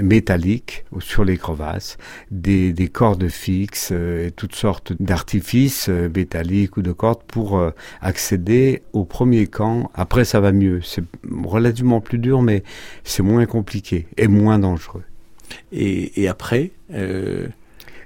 métalliques 0.00 0.84
sur 1.00 1.24
les 1.24 1.36
crevasses, 1.36 1.98
des, 2.30 2.72
des 2.72 2.88
cordes 2.88 3.28
fixes 3.28 3.90
euh, 3.92 4.28
et 4.28 4.30
toutes 4.30 4.54
sortes 4.54 4.92
d'artifices 5.00 5.88
euh, 5.88 6.08
métalliques 6.14 6.76
ou 6.76 6.82
de 6.82 6.92
cordes 6.92 7.22
pour 7.26 7.58
euh, 7.58 7.70
accéder 8.00 8.82
au 8.92 9.04
premier 9.04 9.46
camp. 9.46 9.90
Après, 9.94 10.24
ça 10.24 10.40
va 10.40 10.52
mieux. 10.52 10.80
C'est 10.82 11.04
relativement 11.44 12.00
plus 12.00 12.18
dur, 12.18 12.42
mais 12.42 12.62
c'est 13.04 13.22
moins 13.22 13.46
compliqué 13.46 14.06
et 14.16 14.28
moins 14.28 14.58
dangereux. 14.58 15.04
Et, 15.72 16.22
et 16.22 16.28
après 16.28 16.70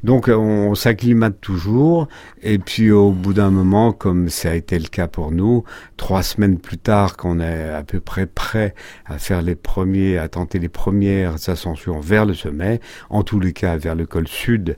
donc 0.04 0.28
on 0.28 0.74
s'acclimate 0.74 1.40
toujours. 1.40 2.09
Et 2.42 2.59
puis 2.59 2.90
au 2.90 3.11
bout 3.11 3.32
d'un 3.32 3.50
moment, 3.50 3.92
comme 3.92 4.28
ça 4.28 4.50
a 4.50 4.54
été 4.54 4.78
le 4.78 4.88
cas 4.88 5.09
pour 5.09 5.32
nous, 5.32 5.64
trois 5.96 6.22
semaines 6.22 6.59
plus 6.59 6.78
tard, 6.78 7.16
qu'on 7.16 7.40
est 7.40 7.70
à 7.70 7.82
peu 7.82 8.00
près 8.00 8.26
prêt 8.26 8.74
à 9.06 9.18
faire 9.18 9.42
les 9.42 9.54
premiers, 9.54 10.18
à 10.18 10.28
tenter 10.28 10.59
les 10.59 10.68
premières 10.68 11.48
ascensions 11.48 12.00
vers 12.00 12.26
le 12.26 12.35
sommet, 12.35 12.80
en 13.11 13.22
tous 13.22 13.40
les 13.40 13.52
cas 13.52 13.76
vers 13.76 13.94
le 13.94 14.06
col 14.06 14.28
sud, 14.28 14.76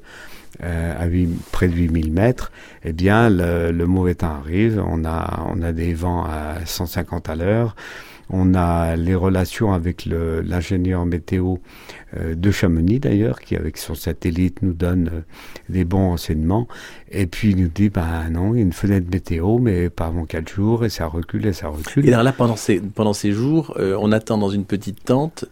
euh, 0.64 0.94
à 0.98 1.06
8, 1.06 1.28
près 1.52 1.68
de 1.68 1.74
8000 1.74 2.12
mètres, 2.12 2.50
eh 2.84 2.92
bien 2.92 3.30
le, 3.30 3.70
le 3.70 3.86
mauvais 3.86 4.16
temps 4.16 4.40
arrive, 4.42 4.82
on 4.84 5.04
a, 5.04 5.46
on 5.46 5.62
a 5.62 5.72
des 5.72 5.94
vents 5.94 6.24
à 6.24 6.64
150 6.64 7.28
à 7.28 7.36
l'heure, 7.36 7.76
on 8.30 8.54
a 8.54 8.96
les 8.96 9.14
relations 9.14 9.72
avec 9.72 10.06
l'ingénieur 10.06 11.06
météo 11.06 11.56
euh, 12.16 12.34
de 12.34 12.50
Chamonix 12.50 13.00
d'ailleurs, 13.00 13.40
qui 13.40 13.56
avec 13.56 13.78
son 13.78 13.94
satellite 13.94 14.62
nous 14.62 14.72
donne 14.72 15.10
euh, 15.12 15.20
des 15.68 15.84
bons 15.84 16.10
renseignements. 16.10 16.68
Et 17.10 17.26
puis 17.26 17.50
il 17.50 17.62
nous 17.62 17.68
dit, 17.68 17.88
bah 17.88 18.28
non, 18.30 18.54
il 18.54 18.58
y 18.58 18.60
a 18.60 18.64
une 18.64 18.72
fenêtre 18.72 19.06
météo, 19.10 19.58
mais 19.58 19.90
pas 19.90 20.06
avant 20.06 20.24
quatre 20.24 20.48
jours, 20.48 20.84
et 20.84 20.88
ça 20.88 21.06
recule, 21.06 21.46
et 21.46 21.52
ça 21.52 21.68
recule. 21.68 22.06
Et 22.08 22.12
alors 22.12 22.22
là, 22.22 22.32
pendant 22.32 22.56
ces, 22.56 23.32
jours, 23.32 23.74
euh, 23.78 23.96
on 24.00 24.12
attend 24.12 24.38
dans 24.38 24.50
une 24.50 24.64
petite 24.64 25.04
tente. 25.04 25.44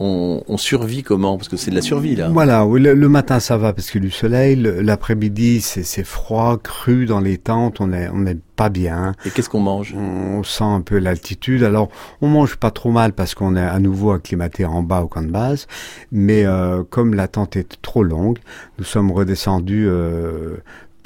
On, 0.00 0.42
on, 0.46 0.56
survit 0.56 1.02
comment? 1.02 1.36
Parce 1.36 1.48
que 1.48 1.56
c'est 1.56 1.70
de 1.70 1.76
la 1.76 1.82
survie 1.82 2.14
là. 2.14 2.28
Voilà, 2.28 2.64
oui, 2.64 2.80
le, 2.80 2.94
le, 2.94 3.08
matin 3.08 3.40
ça 3.40 3.56
va 3.56 3.72
parce 3.72 3.90
que 3.90 3.98
du 3.98 4.10
soleil. 4.10 4.56
L'après-midi 4.56 5.60
c'est 5.60 6.04
froid, 6.04 6.58
cru 6.62 7.06
dans 7.06 7.20
les 7.20 7.38
tentes. 7.38 7.80
On 7.80 7.92
est 7.92 8.08
on 8.12 8.24
est 8.26 8.38
pas 8.56 8.68
bien. 8.68 9.14
Et 9.24 9.30
qu'est-ce 9.30 9.48
qu'on 9.48 9.60
mange? 9.60 9.94
On 9.96 10.42
sent 10.42 10.64
un 10.64 10.80
peu 10.80 10.98
l'altitude. 10.98 11.62
Alors 11.64 11.88
on 12.20 12.28
mange 12.28 12.56
pas 12.56 12.70
trop 12.70 12.90
mal 12.90 13.12
parce 13.12 13.34
qu'on 13.34 13.56
est 13.56 13.60
à 13.60 13.78
nouveau 13.80 14.12
acclimaté 14.12 14.64
en 14.64 14.82
bas 14.82 15.02
au 15.02 15.08
camp 15.08 15.22
de 15.22 15.30
base. 15.30 15.66
Mais 16.12 16.44
euh, 16.44 16.84
comme 16.88 17.14
la 17.14 17.28
tente 17.28 17.56
est 17.56 17.80
trop 17.82 18.02
longue, 18.02 18.38
nous 18.78 18.84
sommes 18.84 19.10
redescendus. 19.10 19.86
Euh, 19.88 20.58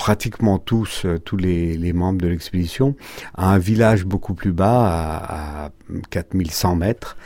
pratiquement 0.07 0.59
tous, 0.59 1.03
euh, 1.05 1.19
tous 1.19 1.37
les, 1.37 1.77
les 1.77 1.93
membres 1.93 2.21
de 2.21 2.27
l'expédition, 2.27 2.97
à 3.35 3.53
un 3.53 3.59
village 3.59 4.05
beaucoup 4.05 4.35
plus 4.35 4.51
bas, 4.53 4.81
à, 4.89 5.67
à 5.67 5.71
4100 6.11 6.75
mètres, 6.75 7.17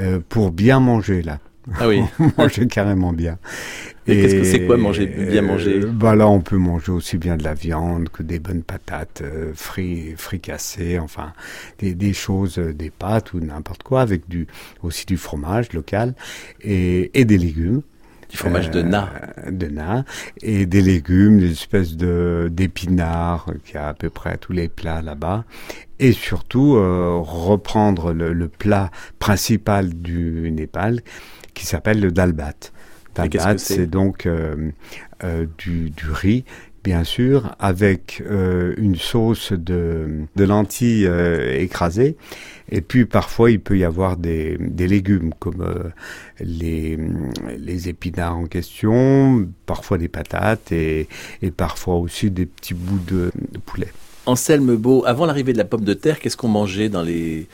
euh, 0.00 0.18
pour 0.28 0.50
bien 0.50 0.80
manger 0.80 1.22
là. 1.22 1.38
Ah 1.78 1.86
oui. 1.88 2.02
manger 2.36 2.66
carrément 2.66 3.12
bien. 3.12 3.38
Et, 4.08 4.12
Et 4.12 4.20
qu'est-ce 4.20 4.34
que 4.34 4.44
c'est 4.44 4.66
quoi 4.66 4.76
manger 4.76 5.06
bien 5.06 5.42
manger? 5.42 5.80
euh, 5.84 5.86
Bah 5.92 6.16
là, 6.16 6.28
on 6.28 6.40
peut 6.40 6.58
manger 6.58 6.90
aussi 6.92 7.18
bien 7.18 7.36
de 7.36 7.44
la 7.44 7.54
viande 7.54 8.08
que 8.08 8.24
des 8.24 8.40
bonnes 8.40 8.64
patates, 8.64 9.22
euh, 9.22 9.52
frit, 9.54 10.14
fricassées, 10.16 10.98
enfin 10.98 11.32
des, 11.78 11.94
des 11.94 12.12
choses, 12.12 12.58
euh, 12.58 12.74
des 12.74 12.90
pâtes 12.90 13.32
ou 13.32 13.40
n'importe 13.40 13.84
quoi, 13.84 14.00
avec 14.02 14.28
du 14.28 14.46
aussi 14.82 15.06
du 15.06 15.16
fromage 15.16 15.72
local 15.72 16.14
et, 16.62 17.10
et 17.18 17.24
des 17.24 17.38
légumes 17.38 17.82
du 18.28 18.36
fromage 18.36 18.70
de 18.70 18.82
na. 18.82 19.10
Euh, 19.46 19.50
de 19.50 19.66
na. 19.66 20.04
Et 20.42 20.66
des 20.66 20.82
légumes, 20.82 21.38
des 21.38 21.52
espèces 21.52 21.96
de 21.96 22.48
d'épinards 22.50 23.46
qu'il 23.64 23.76
y 23.76 23.78
a 23.78 23.88
à 23.88 23.94
peu 23.94 24.10
près 24.10 24.30
à 24.30 24.36
tous 24.36 24.52
les 24.52 24.68
plats 24.68 25.02
là-bas. 25.02 25.44
Et 25.98 26.12
surtout, 26.12 26.76
euh, 26.76 27.18
reprendre 27.20 28.12
le, 28.12 28.32
le, 28.32 28.48
plat 28.48 28.90
principal 29.18 29.94
du 29.94 30.50
Népal 30.50 31.00
qui 31.54 31.66
s'appelle 31.66 32.00
le 32.00 32.10
dalbat. 32.10 32.52
Dalbat, 33.14 33.58
c'est? 33.58 33.86
donc 33.86 34.26
euh, 34.26 34.72
du, 35.58 35.90
du 35.90 36.10
riz 36.10 36.44
bien 36.84 37.02
sûr, 37.02 37.56
avec 37.58 38.22
euh, 38.30 38.74
une 38.76 38.96
sauce 38.96 39.52
de, 39.52 40.26
lentilles 40.36 41.06
euh, 41.06 41.58
écrasées. 41.58 42.16
Et 42.70 42.82
puis 42.82 43.06
parfois 43.06 43.50
il 43.50 43.60
peut 43.60 43.76
y 43.76 43.84
avoir 43.84 44.16
des, 44.16 44.58
légumes 44.78 45.32
comme 45.38 45.62
euh, 45.62 45.90
les, 46.40 47.88
épinards 47.88 48.36
en 48.36 48.46
question, 48.46 49.48
parfois 49.66 49.98
des 49.98 50.08
patates 50.08 50.72
et, 50.72 51.08
et 51.42 51.50
parfois 51.50 51.96
aussi 51.96 52.30
des 52.30 52.46
petits 52.46 52.74
bouts 52.74 53.00
de, 53.06 53.32
de 53.52 53.58
poulet. 53.58 53.88
Anselme 54.26 54.76
Beau, 54.76 55.04
avant 55.06 55.26
l'arrivée 55.26 55.52
de 55.52 55.58
la 55.58 55.64
pomme 55.64 55.84
de 55.84 55.94
terre, 55.94 56.18
qu'est-ce 56.18 56.36
qu'on 56.36 56.48
mangeait 56.48 56.88
dans 56.88 57.02
les 57.02 57.46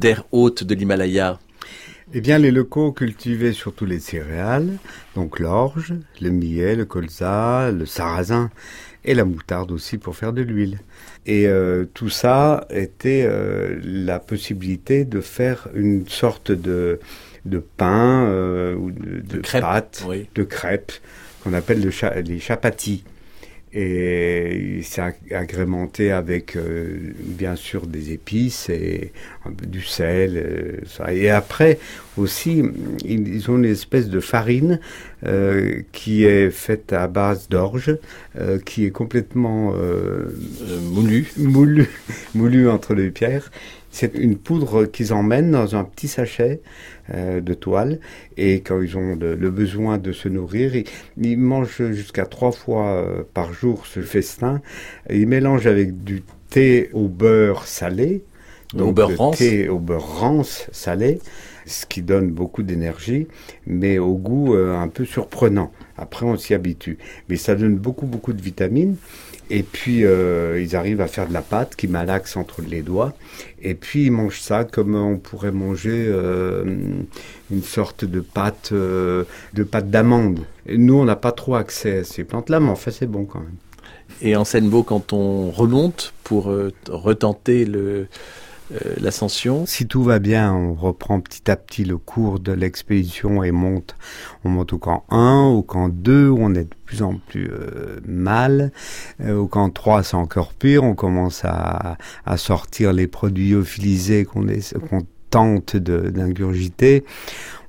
terres 0.00 0.24
hautes 0.32 0.64
de 0.64 0.74
l'Himalaya? 0.74 1.38
Eh 2.12 2.20
bien, 2.20 2.38
les 2.38 2.50
locaux 2.52 2.92
cultivaient 2.92 3.52
surtout 3.52 3.84
les 3.84 3.98
céréales, 3.98 4.78
donc 5.14 5.40
l'orge, 5.40 5.94
le 6.20 6.30
millet, 6.30 6.76
le 6.76 6.84
colza, 6.84 7.72
le 7.72 7.84
sarrasin 7.84 8.50
et 9.04 9.14
la 9.14 9.24
moutarde 9.24 9.72
aussi 9.72 9.98
pour 9.98 10.16
faire 10.16 10.32
de 10.32 10.42
l'huile. 10.42 10.78
Et 11.26 11.46
euh, 11.48 11.84
tout 11.94 12.08
ça 12.08 12.66
était 12.70 13.24
euh, 13.28 13.80
la 13.82 14.20
possibilité 14.20 15.04
de 15.04 15.20
faire 15.20 15.68
une 15.74 16.06
sorte 16.08 16.52
de, 16.52 17.00
de 17.44 17.58
pain 17.58 18.24
euh, 18.26 18.74
ou 18.74 18.92
de, 18.92 19.20
de, 19.20 19.36
de 19.36 19.38
crêpes, 19.38 19.62
pâte, 19.62 20.04
oui. 20.06 20.28
de 20.34 20.44
crêpes 20.44 20.92
qu'on 21.42 21.54
appelle 21.54 21.82
le 21.82 21.90
cha 21.90 22.20
les 22.20 22.38
chapatis 22.38 23.04
et 23.78 24.80
c'est 24.82 25.02
agrémenté 25.32 26.10
avec 26.10 26.56
euh, 26.56 27.12
bien 27.18 27.56
sûr 27.56 27.86
des 27.86 28.10
épices 28.10 28.70
et 28.70 29.12
du 29.68 29.82
sel. 29.82 30.36
Euh, 30.38 30.76
ça. 30.86 31.12
Et 31.12 31.28
après 31.28 31.78
aussi, 32.16 32.62
ils 33.04 33.50
ont 33.50 33.58
une 33.58 33.66
espèce 33.66 34.08
de 34.08 34.18
farine 34.20 34.80
euh, 35.26 35.82
qui 35.92 36.24
est 36.24 36.50
faite 36.50 36.94
à 36.94 37.06
base 37.06 37.50
d'orge, 37.50 37.94
euh, 38.40 38.58
qui 38.58 38.86
est 38.86 38.90
complètement 38.90 39.74
moulu, 40.90 41.30
moulu, 41.36 41.86
moulu 42.34 42.70
entre 42.70 42.94
les 42.94 43.10
pierres. 43.10 43.50
C'est 43.98 44.14
une 44.14 44.36
poudre 44.36 44.84
qu'ils 44.84 45.14
emmènent 45.14 45.52
dans 45.52 45.74
un 45.74 45.82
petit 45.82 46.06
sachet 46.06 46.60
euh, 47.14 47.40
de 47.40 47.54
toile 47.54 47.98
et 48.36 48.60
quand 48.60 48.82
ils 48.82 48.94
ont 48.98 49.16
le 49.16 49.50
besoin 49.50 49.96
de 49.96 50.12
se 50.12 50.28
nourrir, 50.28 50.76
ils, 50.76 50.84
ils 51.16 51.38
mangent 51.38 51.82
jusqu'à 51.92 52.26
trois 52.26 52.52
fois 52.52 52.88
euh, 52.88 53.22
par 53.32 53.54
jour 53.54 53.86
ce 53.86 54.00
festin. 54.00 54.60
Ils 55.08 55.26
mélangent 55.26 55.66
avec 55.66 56.04
du 56.04 56.22
thé 56.50 56.90
au 56.92 57.08
beurre 57.08 57.66
salé, 57.66 58.22
donc 58.74 58.88
au 58.88 58.92
beurre 58.92 59.16
rance. 59.16 59.38
thé 59.38 59.70
au 59.70 59.78
beurre 59.78 60.20
rance 60.20 60.66
salé. 60.72 61.18
ce 61.64 61.86
qui 61.86 62.02
donne 62.02 62.30
beaucoup 62.30 62.62
d'énergie, 62.62 63.26
mais 63.66 63.98
au 63.98 64.14
goût 64.14 64.54
euh, 64.54 64.76
un 64.76 64.88
peu 64.88 65.06
surprenant. 65.06 65.72
Après, 65.96 66.26
on 66.26 66.36
s'y 66.36 66.52
habitue. 66.52 66.98
Mais 67.30 67.36
ça 67.36 67.54
donne 67.54 67.76
beaucoup, 67.76 68.06
beaucoup 68.06 68.34
de 68.34 68.42
vitamines. 68.42 68.96
Et 69.48 69.62
puis, 69.62 70.04
euh, 70.04 70.60
ils 70.60 70.74
arrivent 70.74 71.00
à 71.00 71.06
faire 71.06 71.28
de 71.28 71.32
la 71.32 71.42
pâte 71.42 71.76
qui 71.76 71.86
malaxe 71.86 72.36
entre 72.36 72.62
les 72.62 72.82
doigts. 72.82 73.12
Et 73.62 73.74
puis, 73.74 74.06
ils 74.06 74.10
mangent 74.10 74.40
ça 74.40 74.64
comme 74.64 74.94
on 74.94 75.18
pourrait 75.18 75.52
manger 75.52 76.06
euh, 76.08 76.64
une 77.50 77.62
sorte 77.62 78.04
de 78.04 78.20
pâte, 78.20 78.70
euh, 78.72 79.24
de 79.54 79.62
pâte 79.62 79.90
d'amande. 79.90 80.40
Nous, 80.68 80.94
on 80.94 81.04
n'a 81.04 81.16
pas 81.16 81.32
trop 81.32 81.54
accès 81.54 81.98
à 81.98 82.04
ces 82.04 82.24
plantes-là, 82.24 82.58
mais 82.58 82.70
enfin, 82.70 82.90
c'est 82.90 83.06
bon 83.06 83.24
quand 83.24 83.40
même. 83.40 83.54
Et 84.20 84.34
en 84.34 84.44
Seine-Beau, 84.44 84.82
quand 84.82 85.12
on 85.12 85.50
remonte 85.50 86.12
pour 86.24 86.52
retenter 86.88 87.64
le, 87.64 88.06
l'ascension, 89.00 89.64
Si 89.66 89.86
tout 89.86 90.02
va 90.02 90.18
bien, 90.18 90.52
on 90.52 90.74
reprend 90.74 91.20
petit 91.20 91.50
à 91.50 91.56
petit 91.56 91.84
le 91.84 91.98
cours 91.98 92.40
de 92.40 92.52
l'expédition 92.52 93.42
et 93.42 93.52
monte. 93.52 93.96
On 94.44 94.48
monte 94.48 94.72
au 94.72 94.78
camp 94.78 95.04
1, 95.10 95.44
au 95.44 95.62
camp 95.62 95.88
2, 95.88 96.28
où 96.28 96.38
on 96.40 96.54
est 96.54 96.64
de 96.64 96.74
plus 96.84 97.02
en 97.02 97.14
plus 97.14 97.48
euh, 97.50 98.00
mal. 98.06 98.72
Euh, 99.20 99.36
au 99.36 99.46
camp 99.46 99.70
3, 99.70 100.02
c'est 100.02 100.16
encore 100.16 100.52
pire. 100.52 100.82
On 100.84 100.94
commence 100.94 101.42
à, 101.44 101.96
sortir 102.36 102.92
les 102.92 103.06
produits 103.06 103.50
lyophilisés 103.50 104.24
qu'on 104.24 104.46
tente 105.30 105.76
d'ingurgiter. 105.76 107.04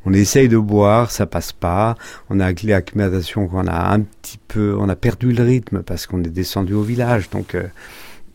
On 0.05 0.13
essaye 0.13 0.47
de 0.47 0.57
boire, 0.57 1.11
ça 1.11 1.25
passe 1.25 1.51
pas. 1.51 1.95
On 2.29 2.39
a 2.39 2.51
les 2.51 2.73
acclimatation 2.73 3.47
qu'on 3.47 3.67
a 3.67 3.93
un 3.93 4.01
petit 4.01 4.39
peu, 4.47 4.75
on 4.79 4.87
a 4.89 4.95
perdu 4.95 5.31
le 5.31 5.43
rythme 5.43 5.83
parce 5.83 6.07
qu'on 6.07 6.23
est 6.23 6.29
descendu 6.29 6.73
au 6.73 6.81
village, 6.81 7.29
donc, 7.29 7.55
euh, 7.55 7.67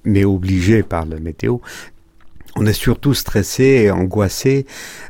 mais 0.05 0.25
obligé 0.25 0.83
par 0.83 1.07
le 1.07 1.19
météo. 1.19 1.59
On 2.57 2.67
est 2.67 2.73
surtout 2.73 3.15
stressé 3.15 3.65
et 3.65 3.91
angoissé 3.91 4.67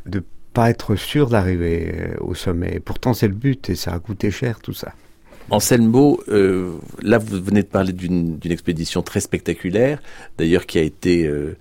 de 0.06 0.22
pas 0.52 0.70
être 0.70 0.96
sûr 0.96 1.28
d'arriver 1.28 1.92
euh, 1.94 2.14
au 2.20 2.34
sommet. 2.34 2.74
Et 2.74 2.80
pourtant, 2.80 3.14
c'est 3.14 3.28
le 3.28 3.34
but 3.34 3.70
et 3.70 3.74
ça 3.74 3.92
a 3.92 3.98
coûté 3.98 4.30
cher 4.30 4.60
tout 4.60 4.74
ça. 4.74 4.92
En 5.50 5.58
Selmo, 5.58 6.22
euh, 6.28 6.76
là 7.02 7.18
vous 7.18 7.42
venez 7.42 7.62
de 7.62 7.68
parler 7.68 7.92
d'une 7.92 8.38
expédition 8.44 9.02
très 9.02 9.20
spectaculaire, 9.20 10.00
d'ailleurs 10.38 10.66
qui 10.66 10.78
a 10.78 10.82
été 10.82 11.26
euh, 11.26 11.56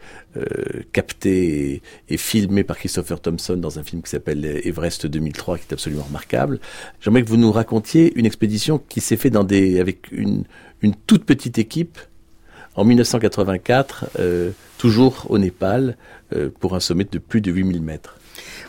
captée 0.93 1.81
et, 2.07 2.17
filmée 2.17 2.63
par 2.63 2.77
Christopher 2.77 3.19
Thompson 3.19 3.57
dans 3.57 3.79
un 3.79 3.83
film 3.83 4.03
qui 4.03 4.11
s'appelle 4.11 4.45
Everest 4.63 5.07
2003, 5.07 5.57
qui 5.57 5.65
est 5.69 5.73
absolument 5.73 6.03
remarquable. 6.03 6.59
J'aimerais 7.01 7.23
que 7.23 7.27
vous 7.27 7.37
nous 7.37 7.51
racontiez 7.51 8.13
une 8.17 8.27
expédition 8.27 8.77
qui 8.77 9.01
s'est 9.01 9.17
faite 9.17 9.35
avec 9.35 10.11
une 10.11 10.43
une 10.81 10.95
toute 10.95 11.25
petite 11.25 11.59
équipe 11.59 11.99
en 12.75 12.85
1984, 12.85 14.05
euh, 14.19 14.51
toujours 14.77 15.25
au 15.29 15.37
Népal, 15.37 15.97
euh, 16.33 16.49
pour 16.59 16.75
un 16.75 16.79
sommet 16.79 17.05
de 17.09 17.19
plus 17.19 17.41
de 17.41 17.51
8000 17.51 17.81
mètres. 17.81 18.17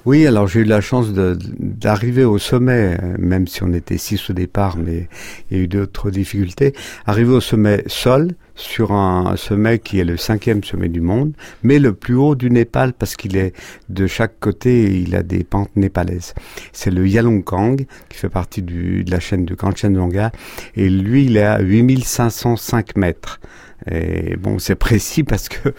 Oui, 0.04 0.26
alors 0.26 0.48
j'ai 0.48 0.60
eu 0.60 0.64
la 0.64 0.80
chance 0.80 1.12
d'arriver 1.12 2.24
au 2.24 2.38
sommet, 2.38 2.98
même 3.18 3.46
si 3.46 3.62
on 3.62 3.72
était 3.72 3.98
six 3.98 4.30
au 4.30 4.32
départ, 4.32 4.76
mais 4.76 5.08
il 5.50 5.56
y 5.56 5.60
a 5.60 5.62
eu 5.62 5.68
d'autres 5.68 6.10
difficultés. 6.10 6.74
Arriver 7.06 7.32
au 7.32 7.40
sommet 7.40 7.84
seul, 7.86 8.32
sur 8.54 8.92
un 8.92 9.36
sommet 9.36 9.78
qui 9.78 9.98
est 9.98 10.04
le 10.04 10.16
cinquième 10.16 10.62
sommet 10.62 10.88
du 10.88 11.00
monde, 11.00 11.32
mais 11.62 11.78
le 11.78 11.92
plus 11.92 12.14
haut 12.14 12.34
du 12.34 12.50
Népal 12.50 12.92
parce 12.92 13.16
qu'il 13.16 13.36
est 13.36 13.54
de 13.88 14.06
chaque 14.06 14.38
côté, 14.40 15.00
il 15.00 15.14
a 15.14 15.22
des 15.22 15.44
pentes 15.44 15.74
népalaises. 15.76 16.34
C'est 16.72 16.90
le 16.90 17.06
Yalongkang 17.06 17.76
qui 18.08 18.18
fait 18.18 18.28
partie 18.28 18.62
du, 18.62 19.04
de 19.04 19.10
la 19.10 19.20
chaîne 19.20 19.44
de 19.44 19.54
Kanchenjunga 19.54 20.32
et 20.76 20.88
lui, 20.88 21.26
il 21.26 21.36
est 21.36 21.44
à 21.44 21.60
8505 21.60 22.96
mètres. 22.96 23.40
Et 23.90 24.36
bon, 24.36 24.58
c'est 24.58 24.74
précis 24.82 25.24
parce 25.24 25.48
que 25.48 25.70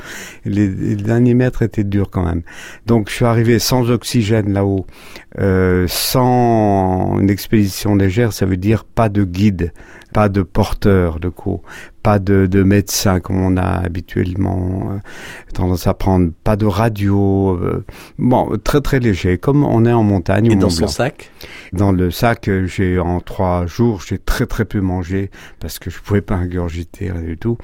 les, 0.46 0.68
les 0.68 0.96
derniers 0.96 1.34
mètres 1.34 1.62
étaient 1.62 1.84
durs 1.84 2.10
quand 2.10 2.24
même. 2.24 2.42
Donc 2.86 3.10
je 3.10 3.16
suis 3.16 3.26
arrivé 3.26 3.60
sans 3.60 3.90
oxygène 3.92 4.54
là-haut, 4.54 4.86
euh, 5.40 5.86
sans 5.88 7.20
une 7.20 7.30
expédition 7.30 7.96
légère, 7.96 8.34
ça 8.34 8.46
veut 8.46 8.58
dire 8.58 8.84
pas 8.86 9.10
de 9.10 9.24
guide, 9.24 9.74
pas 10.14 10.30
de 10.30 10.44
porteur 10.44 11.20
de 11.20 11.30
co, 11.30 11.64
pas 12.04 12.20
de, 12.20 12.46
de 12.46 12.62
médecin 12.62 13.20
comme 13.20 13.42
on 13.42 13.58
a 13.58 13.64
habituellement 13.64 14.92
euh, 14.92 14.98
tendance 15.54 15.88
à 15.88 15.94
prendre, 15.96 16.32
pas 16.44 16.56
de 16.56 16.66
radio, 16.68 17.58
euh, 17.62 17.84
bon 18.20 18.58
très 18.64 18.82
très 18.82 19.00
léger, 19.00 19.38
comme 19.40 19.64
on 19.64 19.86
est 19.86 19.94
en 19.94 20.04
montagne. 20.04 20.46
Et 20.52 20.56
dans 20.56 20.68
Mont 20.68 20.70
son 20.70 20.80
Blanc. 20.82 20.88
sac, 20.90 21.32
Dans 21.72 21.92
le 21.92 22.12
sac, 22.12 22.48
euh, 22.48 22.68
j'ai 22.68 23.00
en 23.00 23.20
trois 23.20 23.66
jours, 23.66 24.02
j'ai 24.08 24.20
très 24.20 24.46
très 24.46 24.66
peu 24.66 24.82
mangé 24.82 25.32
parce 25.60 25.80
que 25.80 25.90
je 25.90 26.00
pouvais 26.00 26.22
pas 26.22 26.36
ingurgiter 26.36 27.12
rien 27.12 27.22
du 27.22 27.38
tout. 27.38 27.58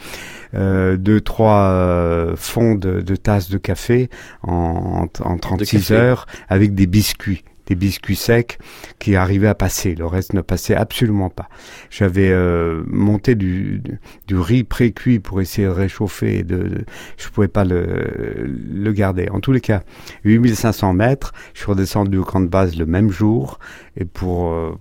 Euh, 0.56 0.98
deux 0.98 1.22
trois 1.22 1.70
euh, 1.70 2.36
fonds 2.36 2.74
de, 2.76 3.02
de 3.02 3.16
tasses 3.16 3.50
de 3.52 3.60
café 3.60 4.10
en, 4.42 5.06
en 5.24 5.38
36 5.38 5.72
café. 5.78 5.94
heures 5.94 6.26
avec 6.48 6.74
des 6.74 6.88
biscuits 6.88 7.44
des 7.70 7.76
biscuits 7.76 8.16
secs 8.16 8.58
qui 8.98 9.16
arrivaient 9.16 9.48
à 9.48 9.56
passer. 9.56 9.96
Le 9.96 10.06
reste 10.06 10.34
ne 10.34 10.42
passait 10.42 10.76
absolument 10.76 11.30
pas. 11.30 11.48
J'avais 11.90 12.32
euh, 12.32 12.84
monté 12.88 13.36
du, 13.36 13.82
du, 14.28 14.38
riz 14.38 14.64
pré-cuit 14.64 15.20
pour 15.20 15.40
essayer 15.40 15.68
de 15.68 15.74
réchauffer. 15.74 16.44
De, 16.44 16.84
je 17.18 17.30
pouvais 17.30 17.48
pas 17.48 17.64
le, 17.64 18.46
le 18.46 18.92
garder. 18.92 19.30
En 19.30 19.40
tous 19.40 19.52
les 19.52 19.62
cas, 19.62 19.84
8500 20.24 20.94
mètres. 20.94 21.34
Je 21.54 21.60
suis 21.60 21.68
redescendu 21.68 22.18
au 22.18 22.26
camp 22.26 22.42
de 22.42 22.48
base 22.48 22.76
le 22.76 22.86
même 22.86 23.12
jour. 23.12 23.60
Et 23.96 24.06
pour, 24.06 24.52
euh, 24.52 24.72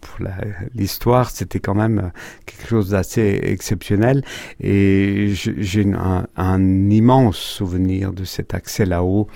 pour 0.00 0.26
l'histoire, 0.74 1.30
c'était 1.30 1.60
quand 1.60 1.74
même 1.74 2.10
quelque 2.44 2.68
chose 2.68 2.90
d'assez 2.90 3.40
exceptionnel. 3.44 4.22
Et 4.60 5.32
j'ai 5.34 5.86
un, 5.92 6.26
un 6.36 6.90
immense 6.90 7.38
souvenir 7.38 8.12
de 8.12 8.24
cet 8.24 8.54
accès 8.54 8.84
là-haut 8.84 9.28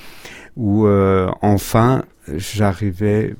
où 0.56 0.86
euh, 0.86 1.30
enfin 1.42 2.04
j'arrivais 2.36 3.34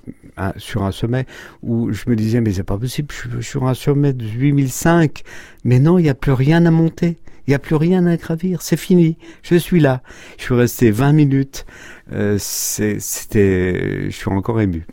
sur 0.57 0.85
un 0.85 0.93
sommet 0.93 1.27
où 1.63 1.93
je 1.93 2.05
me 2.09 2.17
disais 2.17 2.41
mais 2.41 2.53
c'est 2.53 2.63
pas 2.63 2.79
possible, 2.79 3.09
je 3.13 3.37
suis 3.37 3.45
sur 3.45 3.67
un 3.67 3.75
sommet 3.75 4.13
de 4.13 4.25
8005, 4.25 5.23
mais 5.65 5.79
non, 5.79 5.99
il 5.99 6.03
n'y 6.03 6.09
a 6.09 6.15
plus 6.15 6.33
rien 6.33 6.65
à 6.67 6.71
monter. 6.71 7.19
Il 7.47 7.51
n'y 7.51 7.55
a 7.57 7.59
plus 7.59 7.75
rien 7.75 8.07
à 8.07 8.17
gravir, 8.17 8.63
c'est 8.63 8.77
fini. 8.77 9.17
Je 9.43 9.57
suis 9.57 9.81
là. 9.81 10.03
Je 10.39 10.45
suis 10.45 10.55
resté 10.55 10.93
20 10.93 11.13
minutes. 11.13 11.67
Euh, 12.13 12.37
C'était, 12.39 14.05
je 14.05 14.15
suis 14.15 14.31
encore 14.31 14.61
ému. 14.61 14.87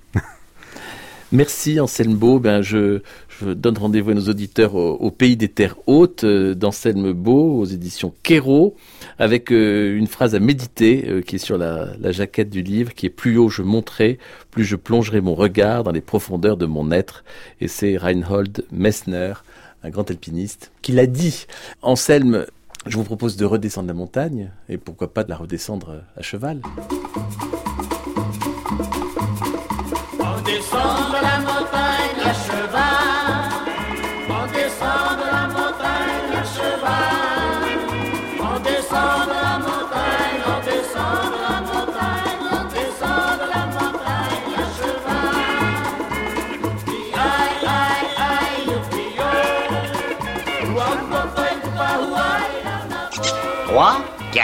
Merci 1.31 1.79
Anselme 1.79 2.15
Ben, 2.39 2.61
je, 2.61 3.01
je 3.39 3.51
donne 3.51 3.77
rendez-vous 3.77 4.11
à 4.11 4.13
nos 4.13 4.29
auditeurs 4.29 4.75
au, 4.75 5.11
Pays 5.11 5.37
des 5.37 5.49
Terres 5.49 5.75
Hautes 5.85 6.23
euh, 6.23 6.55
d'Anselme 6.55 7.11
Beau, 7.13 7.59
aux 7.59 7.65
éditions 7.65 8.13
Quéro, 8.23 8.75
avec 9.19 9.51
euh, 9.51 9.97
une 9.97 10.07
phrase 10.07 10.35
à 10.35 10.39
méditer 10.39 11.05
euh, 11.07 11.21
qui 11.21 11.35
est 11.35 11.39
sur 11.39 11.57
la, 11.57 11.87
jaquette 12.11 12.49
du 12.49 12.61
livre, 12.61 12.93
qui 12.93 13.05
est 13.05 13.11
plus 13.11 13.37
haut 13.37 13.49
je 13.49 13.61
monterai, 13.61 14.17
plus 14.51 14.63
je 14.63 14.75
plongerai 14.75 15.21
mon 15.21 15.35
regard 15.35 15.83
dans 15.83 15.91
les 15.91 16.01
profondeurs 16.01 16.57
de 16.57 16.65
mon 16.65 16.91
être. 16.91 17.23
Et 17.61 17.67
c'est 17.67 17.97
Reinhold 17.97 18.65
Messner, 18.71 19.33
un 19.83 19.89
grand 19.89 20.09
alpiniste, 20.09 20.71
qui 20.81 20.91
l'a 20.91 21.05
dit. 21.05 21.45
Anselme, 21.81 22.45
je 22.85 22.97
vous 22.97 23.03
propose 23.03 23.37
de 23.37 23.45
redescendre 23.45 23.87
la 23.87 23.93
montagne, 23.93 24.51
et 24.69 24.77
pourquoi 24.77 25.13
pas 25.13 25.23
de 25.23 25.29
la 25.29 25.37
redescendre 25.37 26.01
à 26.15 26.21
cheval. 26.21 26.61
3, 53.77 53.97
4. 54.31 54.43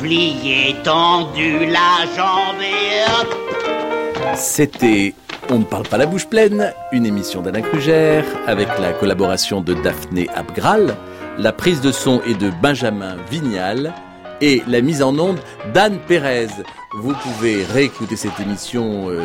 Plié, 0.00 0.74
tendu, 0.82 1.66
la 1.66 2.06
jambe. 2.16 2.56
C'était 4.34 5.14
On 5.50 5.60
ne 5.60 5.64
parle 5.64 5.86
pas 5.86 5.96
la 5.96 6.06
bouche 6.06 6.26
pleine, 6.26 6.74
une 6.90 7.06
émission 7.06 7.40
d'Alain 7.40 7.62
Crugère 7.62 8.24
avec 8.48 8.66
la 8.80 8.92
collaboration 8.92 9.60
de 9.60 9.74
Daphné 9.74 10.28
Abgral, 10.34 10.96
la 11.38 11.52
prise 11.52 11.80
de 11.80 11.92
son 11.92 12.20
est 12.22 12.34
de 12.34 12.50
Benjamin 12.50 13.16
Vignal 13.30 13.94
et 14.40 14.62
la 14.66 14.80
mise 14.80 15.02
en 15.02 15.16
onde 15.18 15.38
d'Anne 15.72 15.98
Pérez. 16.06 16.48
Vous 16.94 17.14
pouvez 17.14 17.64
réécouter 17.64 18.16
cette 18.16 18.38
émission 18.40 19.08
euh, 19.08 19.20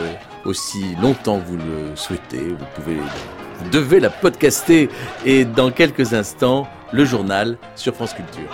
aussi 0.45 0.95
longtemps 1.01 1.39
que 1.39 1.47
vous 1.47 1.57
le 1.57 1.95
souhaitez. 1.95 2.55
Vous 2.77 3.69
devez 3.71 3.99
la 3.99 4.09
podcaster 4.09 4.89
et 5.25 5.43
dans 5.43 5.71
quelques 5.71 6.13
instants, 6.13 6.67
le 6.91 7.05
journal 7.05 7.57
sur 7.75 7.95
France 7.95 8.13
Culture. 8.13 8.49